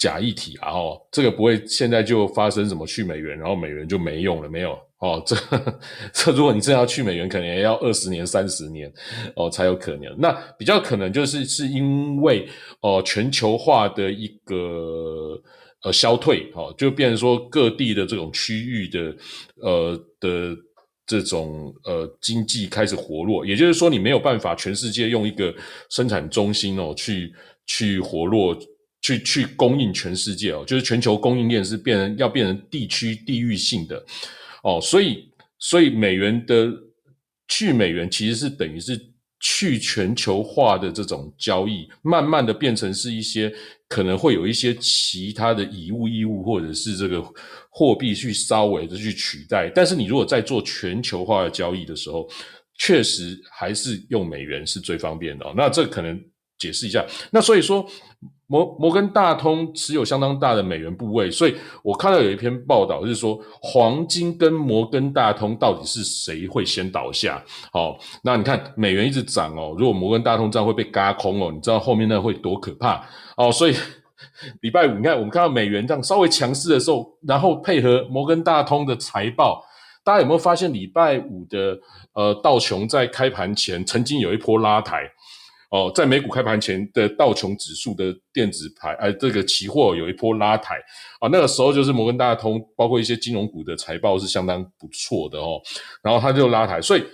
[0.00, 5.36] 假议题啊，哦，这个不会现在就发生什么去美元，然后美元就没用了，没有哦，这
[6.12, 8.90] 这如果你真要去美元，可能也要二十年、三十年
[9.36, 10.12] 哦才有可能。
[10.18, 12.48] 那比较可能就是是因为
[12.80, 15.40] 哦全球化的一个
[15.84, 19.16] 呃消退，哦，就变成说各地的这种区域的
[19.62, 20.56] 呃的。
[21.06, 25.52] 这种呃经济开始活络，也就是说，你没有办法全世界用一个
[25.88, 27.32] 生产中心哦去
[27.66, 28.56] 去活络，
[29.02, 34.04] 去去供应全世界哦，就是全球供应链是变成要变成地区地域性的
[34.62, 35.28] 哦，所以
[35.58, 36.72] 所以美元的
[37.48, 39.10] 去美元其实是等于是。
[39.42, 43.50] 去全球化的这种交易，慢慢的变成是一些
[43.88, 47.24] 可能会有一些其他的以物易物，或者是这个
[47.70, 49.72] 货币去稍微的去取代。
[49.74, 52.28] 但是你如果在做全球化的交易的时候，
[52.78, 55.46] 确实还是用美元是最方便的。
[55.56, 56.22] 那这可能。
[56.58, 57.02] 解释一下，
[57.32, 57.90] 那所以说
[58.46, 67.40] 摩摩根大通持有相当大的美元部位，所以我看到有一篇报道就是说，黄金跟摩根大通到底是谁会先倒下？
[67.72, 73.06] 好，那你看美元一直涨哦，如果摩根大通这样会被嘎空哦，你知道后面那会多可怕
[73.36, 73.52] 哦。
[73.52, 73.76] 所以
[74.62, 79.62] 礼拜五你看我们看到美元这样稍微强势的时候，然后配合摩根大通的财报，
[80.02, 81.78] 大家有没有发现礼拜五的
[82.14, 85.08] 呃道琼在开盘前曾经有一波拉抬？
[85.70, 90.74] 哦，在美股开盘前的道琼指数的电子牌，哎，这个期货有一波拉抬
[91.20, 95.60] 啊，那个时候就是摩根大通，包括一些金融股的财报是相当不错的哦，
[96.02, 97.04] 然后它就拉抬，所以，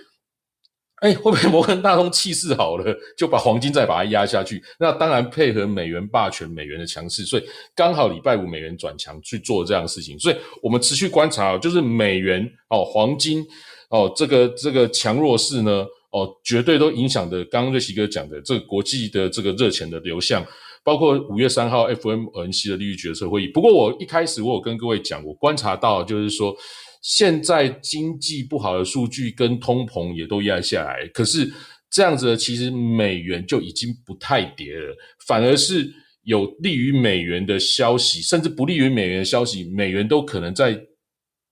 [1.01, 4.59] 哎，会不会摩根大通气势好了，就把黄金再把它压下去？
[4.79, 7.43] 那当然配合美元霸权、美元的强势，所以
[7.75, 13.45] 刚好礼拜五美元转强去做这样的事情，所以我们持续观察，就是美元哦，黄金
[13.91, 15.85] 哦，这个这个强弱势呢？
[16.17, 17.45] 哦，绝对都影响的。
[17.45, 20.43] 刚刚瑞奇哥讲的这个国际的这个热钱的流向，
[20.83, 23.47] 包括五月三号 FOMC 的利率决策会议。
[23.47, 26.55] 不过我一开始我有跟各位讲，我观察到就是说，
[27.01, 31.51] 现在经济不好的数据跟通膨也都压下来，可是
[31.91, 34.95] 这样子其实美元就已经不太跌了，
[35.27, 35.87] 反而是
[36.23, 40.79] 有利于美元的消息，甚至不利于美元的消息，美元都可能在。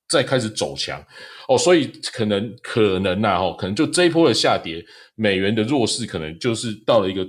[0.07, 1.03] 在开始走强
[1.47, 4.84] 哦，所以可能可能呐，哦，可能就这一波的下跌，
[5.15, 7.27] 美元的弱势可能就是到了一个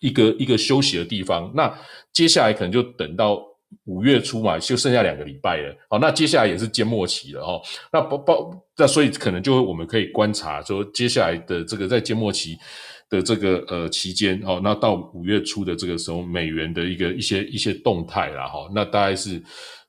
[0.00, 1.52] 一个一个休息的地方。
[1.54, 1.72] 那
[2.12, 3.42] 接下来可能就等到
[3.84, 5.76] 五月初嘛，就剩下两个礼拜了。
[5.90, 7.60] 好，那接下来也是缄末期了哦。
[7.92, 12.56] 那包包那所以可能就我们可以观察说，接下来的这个在缄末期
[13.10, 19.42] 的这个呃期间哦，那到五月初的这个时候，美元的一个一些一些动态啦，哈，那大概是。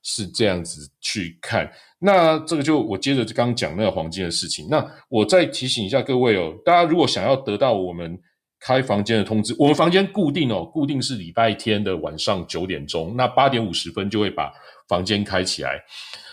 [0.08, 1.68] 是这样子去看，
[1.98, 4.68] 那这个就我接着刚讲那个黄金的事情。
[4.70, 8.18] 那我再提醒一下各位哦，大家如果想要得到我们
[8.60, 14.52] 开房间的通知，我们房间固定哦，固定是礼拜天的晚上九点钟，那八点五十分就会把
[14.88, 15.82] 房间开起来。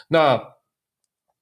[0.09, 0.41] 那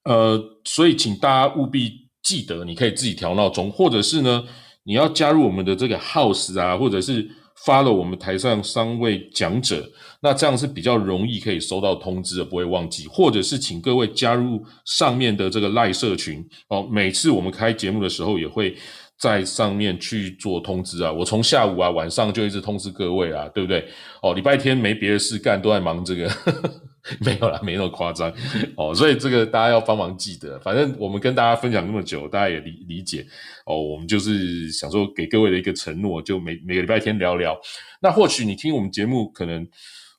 [0.04, 4.44] 呃，所以请大家务必记得，你可以自己调闹钟，或者是呢，
[4.84, 7.30] 你要加入我们的这个 house 啊，或者是。
[7.66, 9.88] 发了我们台上三位讲者，
[10.22, 13.08] 那这样是比较容易可以收到通知的，不会忘记。
[13.08, 18.76] 或者是请各位加入上面的这个赖社群哦，每次我们开节目的时候也会
[19.22, 21.12] 在上面去做通知啊。
[21.12, 23.88] 我从下午啊晚上就一直通知各位啊，对不对？
[24.24, 26.30] 哦，礼拜天没别的事干，都在忙这个。
[27.20, 28.32] 没有啦，没那么夸张
[28.78, 30.60] 哦，所以这个大家要帮忙记得。
[30.60, 33.26] 反正我们跟大家分享那么久，大家也理理解
[33.66, 33.76] 哦。
[33.82, 37.60] 我们就是想说给各位的一个承诺，就每每个礼拜天聊聊。
[38.02, 39.68] 那或许你听我们节目，可能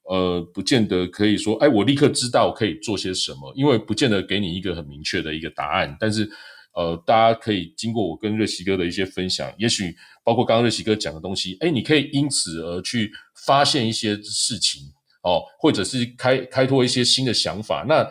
[0.08, 5.96] 呃不见得可以说，哎，我立刻知道可以做些什么，因为不见得给你一个很明确的一个答案。
[6.00, 6.28] 但是
[6.74, 9.94] 呃，大家可以经过我跟瑞奇哥的一些分享，也许
[10.24, 13.10] 包括刚刚瑞奇哥讲的东西，哎，你可以因此而去
[13.46, 14.82] 发现一些事情。
[15.24, 18.04] 哦，或者是开开拓一些新的想法，那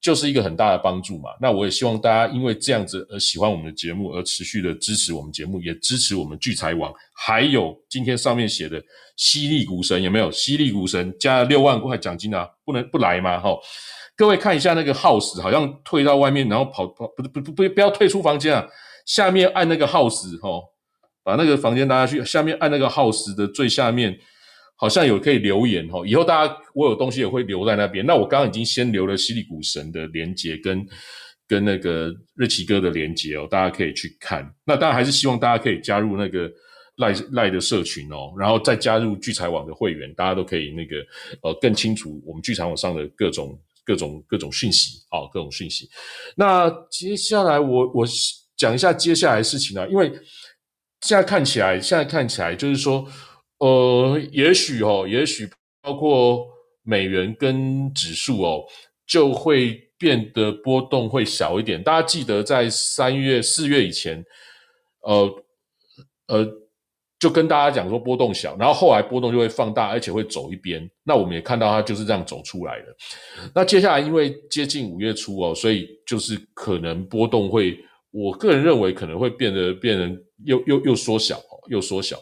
[0.00, 1.30] 就是一个很大的帮助嘛。
[1.40, 6.94] 那我也希望大家因为这样子而喜欢我们的节目，而持续的支持我们节目，也支持我们聚财网。
[7.16, 8.80] 还有今天上面写的
[9.16, 10.30] 犀利股神有没有？
[10.30, 13.40] 犀利股神加了六万块奖金啊，不能不来吗？
[13.40, 13.50] 哈，
[14.16, 18.66] 各位看一下那个 house，好像退到外面，然后跑跑不不不不不要退出房间啊，
[19.06, 20.60] 下面按那个 house 哈，
[21.22, 24.18] 把那个房间拉下去，下面按那个 house 的最下面。
[24.74, 28.04] 好像有可以留言哦，以后大家我有东西也会留在那边。
[28.04, 30.84] 那我刚刚已经先留了犀利股神的连接跟
[31.46, 34.44] 跟那个瑞奇哥的连接哦，大家可以去看。
[34.64, 36.50] 那当然还是希望大家可以加入那个
[36.96, 40.96] 赖赖的社群哦，然后再加入聚财网的会员，大家都可以那个
[41.42, 45.88] 呃更清楚我们聚财网上的各种各种各种讯息啊，各种讯息。
[46.36, 48.06] 那接下来我我
[48.56, 50.10] 讲一下接下来事情啊，因为
[51.00, 53.06] 现在看起来现在看起来就是说。
[53.58, 55.48] 呃，也许哦，也许
[55.80, 56.44] 包括
[56.82, 58.64] 美元跟指数哦，
[59.06, 61.80] 就会变得波动会小一点。
[61.80, 64.24] 大家记得在三月、四月以前，
[65.02, 65.44] 呃
[66.26, 66.44] 呃，
[67.22, 70.90] 就跟大家讲说波动小，然后后来波动就会放大，而且会走一边。
[71.04, 72.86] 那我们也看到它就是这样走出来的。
[73.54, 77.78] 那接下来因为接近五月初哦，所以就是可能波动会，
[78.10, 82.18] 我个人认为可能会变得变成又又又缩小哦，又缩小，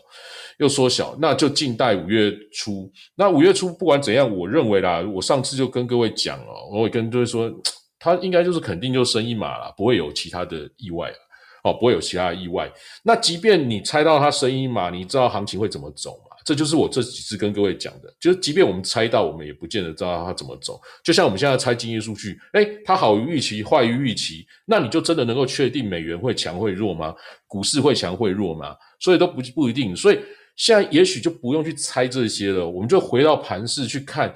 [0.58, 1.16] 又缩小。
[1.18, 2.92] 那就静待五月初。
[3.14, 7.50] 那五月初不管怎样，我认为啦，我上次就跟各位讲哦，我也跟各位说，
[7.98, 11.16] 它应该就是肯定就升一码了，不会有其他的意外了。
[11.64, 12.70] 哦，不会有其他的意外。
[13.02, 16.36] 那即便你猜到它声音嘛，你知道行情会怎么走嘛？
[16.42, 20.80] 这就是我这几次跟各位讲的，就是即便我们猜到，我们也不见得知道它怎么走。
[21.04, 27.14] 就像我们现在猜经济数据，哎，它好于预期，坏于预期，那你就真的能够确定美元会强会弱吗？
[27.46, 28.74] 股市会强会弱吗？
[28.98, 29.94] 所以都不不一定。
[29.94, 30.18] 所以
[30.56, 34.34] 现在也许就不用去猜这些了，我们就回到盘市去看，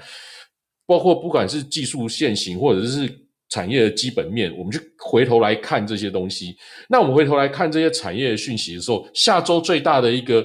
[0.86, 3.23] 包括不管是技术线型或者是。
[3.54, 6.56] 产业的基本面，我们去回头来看这些东西。
[6.88, 10.44] 那我们回头来看这些产业讯息的时候，下周最大的一个，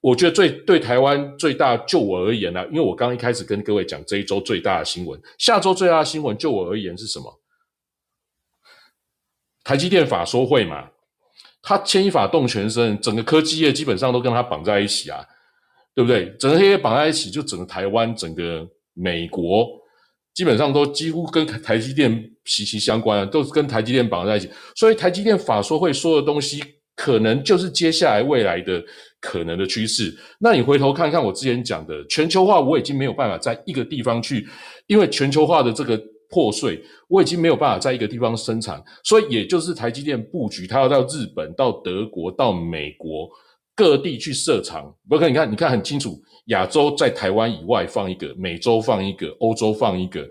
[0.00, 7.40] 我觉得最对台湾最大，就我而言呢，因为我刚一开始跟各位讲这一周最大的新闻，下周最大的新闻，就我而言是什么？
[9.62, 10.90] 台积电法说会嘛，
[11.62, 15.24] 它牵一发动全身，整个科技业基本上都跟它绑在一起啊，
[15.94, 16.34] 对不对？
[16.40, 19.85] 整个业绑在一起，就整个台湾，整个美国。
[20.36, 24.50] 基本上都几乎跟台积电息息相关，都是跟台积电绑在一起。
[24.76, 26.62] 所以台积电法说会说的东西，
[26.94, 28.84] 可能就是接下来未来的
[29.18, 30.14] 可能的趋势。
[30.38, 34.46] 那你回头看看我之前讲的全球化，我已经没有办法在一个地方去，
[34.86, 35.98] 因为全球化的这个
[36.28, 38.82] 破碎，我已经没有办法在一个地方生产。
[39.04, 43.26] 所以也就是台积电布局，它要到日本、到德国、到美国
[43.74, 44.94] 各地去设厂。
[45.08, 46.20] 不可你看，你看很清楚。
[46.46, 50.22] 亚洲在台湾以外放一个，美洲放一个，欧洲放一个，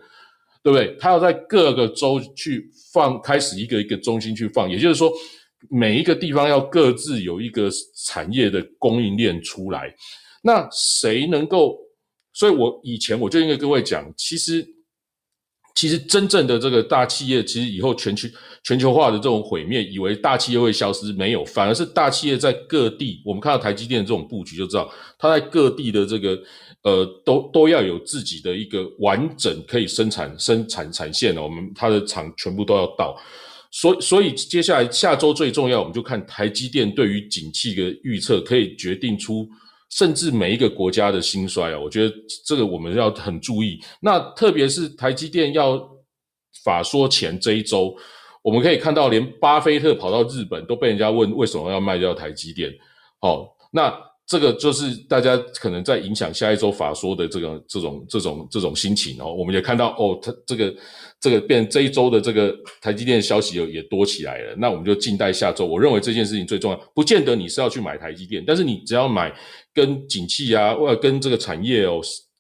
[0.62, 0.96] 对不对？
[1.00, 5.12] 他要在各个州去放，开始一个一个中心去放，也就是说，
[5.70, 7.70] 每一个地方要各自有一个
[8.06, 9.94] 产业的供应链出来。
[10.42, 11.78] 那谁能够？
[12.34, 14.66] 所以我以前我就应该各位讲，其实。
[15.76, 18.30] 其实真正的这个大企业，其实以后全球
[18.64, 23.22] 全球化的这种毁灭，以为大企业会消失，没有，反而是大企业在各地。
[23.26, 24.90] 我们看到台积电这种布局，就知道
[25.20, 26.42] 它在各地的这个
[26.84, 31.44] 呃，都都要有自己的一个完整可以生产生产产线的。
[31.44, 33.14] 我们它的厂全部都要到，
[33.70, 39.46] 所以所以接下来下周最重要，我们就看台积电对于景气的预测，可以决定出。
[39.90, 42.14] 甚至每一个国家的兴衰啊，我觉得
[42.46, 43.80] 这个我们要很注意。
[44.02, 45.80] 那特别是台积电要
[46.64, 47.96] 法说前这一周，
[48.42, 52.74] 我们可以看到，连巴菲特跑到日本都被人家问为什么要卖掉台积电。
[53.22, 53.94] 好，那
[54.28, 59.32] 这个就是大家可能在影响下一周法说的这个这种这种这种心情哦。
[59.32, 60.74] 我们也看到哦，他这个
[61.26, 64.56] 这个变这一周的这个台积电消息也也多起来了。
[64.58, 65.66] 那我们就静待下周。
[65.66, 69.34] 我认为这件事情最重要，不见得你是要去买台积电，但是你只要买。
[69.76, 72.00] 跟景气啊，或者跟这个产业哦，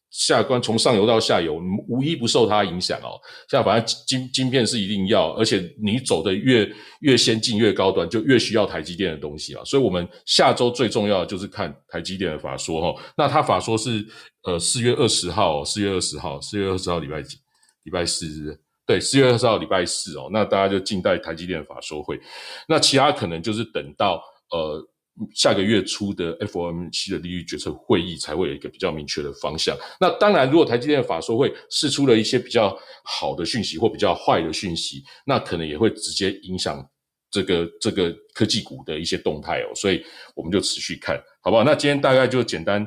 [0.10, 3.20] 下关从上游到下游，无一不受它影响哦。
[3.52, 6.66] 像反正晶晶片是一定要，而且你走的越
[7.02, 9.62] 越先进、越高端，就越需要台积电的东西啊。
[9.66, 13.03] 所以，我们下周最重要的就是看台积电的法说哈。
[13.18, 14.06] 那它法说是
[14.44, 17.36] 呃四月二十号，四月二十号，四月二十号礼拜几？
[17.84, 20.30] 礼拜四日，对，四月二十号礼拜四哦。
[20.32, 22.20] 那大家就静待台积电的法说会。
[22.68, 24.22] 那其他可能就是等到
[24.52, 24.88] 呃。
[25.34, 29.74] 下个月初的 FOMC 的利率决策会议才会有一个比较明确的方向。
[29.98, 36.86] 那当然，如果台积电法说会释出了一些比较好的讯息或比较坏的讯息，那可能也会直接影响
[37.32, 39.72] 这个这个科技股的一些动态哦。
[39.74, 40.03] 所以
[40.36, 41.64] 我们就持续看好不好？
[41.64, 42.86] 那今天大概就简单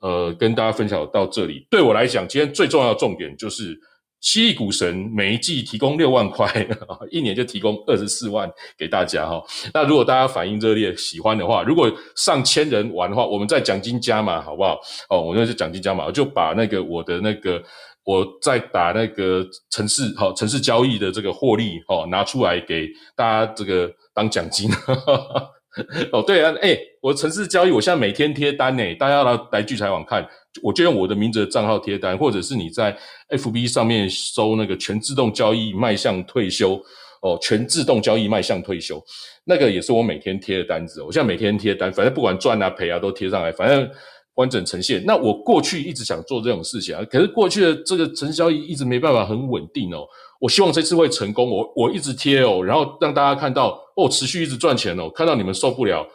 [0.00, 1.64] 呃跟大家分享到这里。
[1.70, 3.80] 对我来讲，今天最重要的重点就是。
[4.20, 6.50] 七亿股神每一季提供六万块，
[7.10, 9.40] 一年就提供二十四万给大家哈。
[9.72, 14.78] 那如果大家反应热烈、喜欢的话，如果上千人玩的话，我们再奖金加码，好不好？
[15.08, 17.62] 哦，我那是奖金加码，我就把那个我的那个
[18.04, 24.68] 我在打那个城市好城市交易的这个获利哦拿出来给大家这个当奖金。
[26.10, 30.28] 哦，对啊，哎，我城市交易我现在每天贴单呢，大家来来聚财网看。
[30.62, 32.96] 我就用我的名字的账号贴单，或者是你在
[33.30, 36.80] FB 上面搜那个全自动交易迈向退休
[37.22, 39.02] 哦，全自动交易迈向退休，
[39.44, 41.02] 那个也是我每天贴的单子。
[41.02, 43.88] 我现在每天贴单，反正不管赚啊赔啊都贴上来，反正
[44.34, 45.04] 完整呈现。
[45.04, 50.06] 那我过去一直想做这种事情啊，可是过去的这个成交一直没办法很稳定哦。
[50.40, 56.06] 我希望这次会成功，我我一直贴哦，然后让大家看到哦，持续一直赚钱哦，看到你们受不了。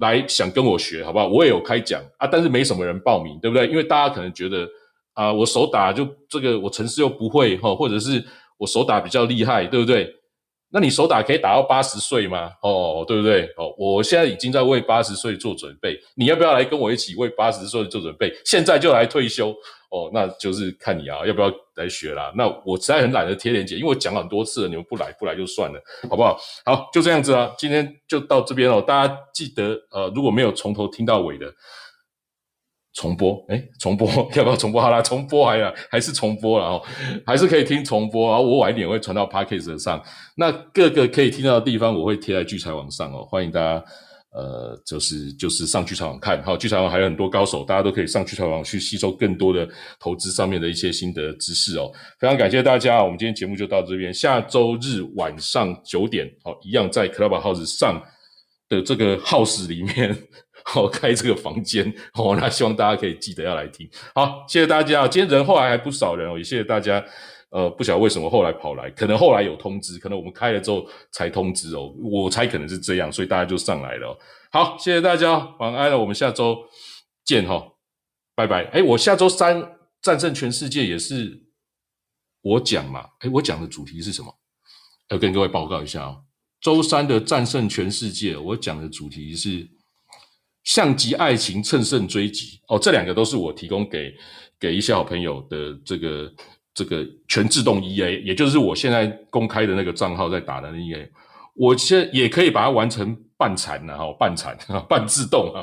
[0.00, 1.28] 来想跟我学，好不好？
[1.28, 3.68] 我也有开讲啊，但是没什么人报名，对不对？
[3.68, 4.68] 因为大家可能觉得
[5.12, 8.24] 啊，我手打就这个，我城市又不会哈，或者是
[8.58, 10.12] 我手打比较厉害，对不对？
[10.74, 12.50] 那你手打可以打到八十岁吗？
[12.60, 13.44] 哦，对不对？
[13.56, 18.34] 哦，我现在已经在为八十岁做准备，你要不要来跟我一起为八十岁做准备？
[18.44, 19.54] 现在就来退休
[19.90, 22.32] 哦，那就是看你啊，要不要来学啦？
[22.36, 25.80] 那我实在很懒得贴链接，因为我讲了很多次了，你们不来不来就算了，
[26.10, 26.36] 好不好？
[26.64, 31.46] 好，就这样子啊，今天就到这边哦，大家记得呃，如果没有从头听到尾的。
[32.94, 34.80] 重播，哎，重播 要不要重播？
[34.80, 36.82] 好啦，重播还，还是重播了哦，
[37.26, 38.38] 还是可以听重播啊。
[38.40, 40.00] 我晚一点会传到 p a c k a g e 上，
[40.36, 43.26] 那各个可以听到的地方，我会贴在聚财网上哦。
[43.28, 43.84] 欢迎大家，
[44.32, 49.68] 呃，就是就是上聚财网看，好，聚财网还有很多高手，大家都可以上聚财网去吸收更多的
[49.98, 51.90] 投资上面的一些心得知识哦。
[52.20, 58.00] 非常感谢大家，我们今天节目就到这边，下周日晚上九点，好，一样在 Clubhouse 上
[58.68, 60.16] 的这个 house 里面。
[60.64, 63.88] 好， 开这个房间哦，那希望大家可以记得要来听。
[64.14, 65.06] 好，谢谢大家。
[65.06, 67.04] 今天人后来还不少人哦，也谢谢大家。
[67.50, 71.94] 呃，不晓得为什么后来跑来，可能后来有通知，可能我们开了之后才通知哦。
[72.02, 74.18] 我猜可能是这样，所以大家就上来了。
[74.50, 75.96] 好，谢谢大家，晚安了。
[75.96, 76.58] 我们下周
[77.24, 77.64] 见哈，
[78.34, 78.64] 拜拜。
[78.72, 81.44] 哎，我下周三战胜全世界也是
[82.40, 83.06] 我讲嘛？
[83.20, 84.36] 哎，我讲的主题是什么？
[85.10, 86.24] 要跟各位报告一下哦。
[86.60, 89.73] 周三的战胜全世界，我讲的主题是。
[90.64, 94.12] 像极爱情，乘胜追击哦，这两个都是我提供给
[94.58, 96.32] 给一些好朋友的这个
[96.72, 101.06] 这个全自动 EA，也就是我现在公开的那个账号在打的 EA，
[101.54, 104.56] 我现在也可以把它完成半残了哈，半残
[104.88, 105.62] 半自动啊，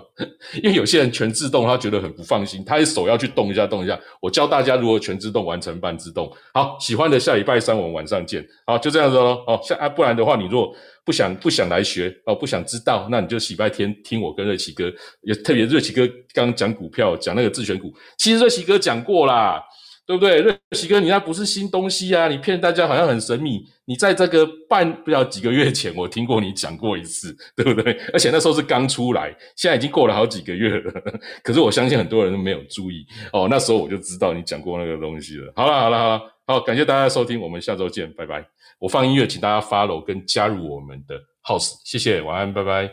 [0.61, 6.31] 因为有些人全自动，他觉得很不放心，他的手要去动一下动一下，我教大家如何全自动完成半自动。
[6.53, 10.71] 好，喜欢的下礼拜三我们晚上见，好，就这样子喽，哦，下啊，不然的话你若。
[11.03, 14.91] 不想不想来学哦，不想知道，那你就礼拜天听我跟瑞奇哥，
[15.23, 19.61] 也特别瑞奇哥刚讲股票，讲那个自选股，其实瑞奇哥讲过啦，
[20.05, 20.39] 对不对？
[20.41, 23.61] 瑞奇哥，你那不是新东西啊，你骗大家好像很神秘。
[23.85, 27.91] 你在这个半不了几个月前，我听过你讲过一次，对不对？
[28.13, 30.93] 而且那时候是刚出来，现在已经过了好几个月了。
[31.43, 35.51] 可是我相信很多人都没有注意哦，那时候我就知道你讲过那个东西了。
[35.55, 38.45] 好了好了好了，好，感谢大家收听，我们下周见，拜拜。
[38.81, 42.91] 我放音乐，请大家 follow 跟加入我们的 house，谢谢，晚安，拜拜。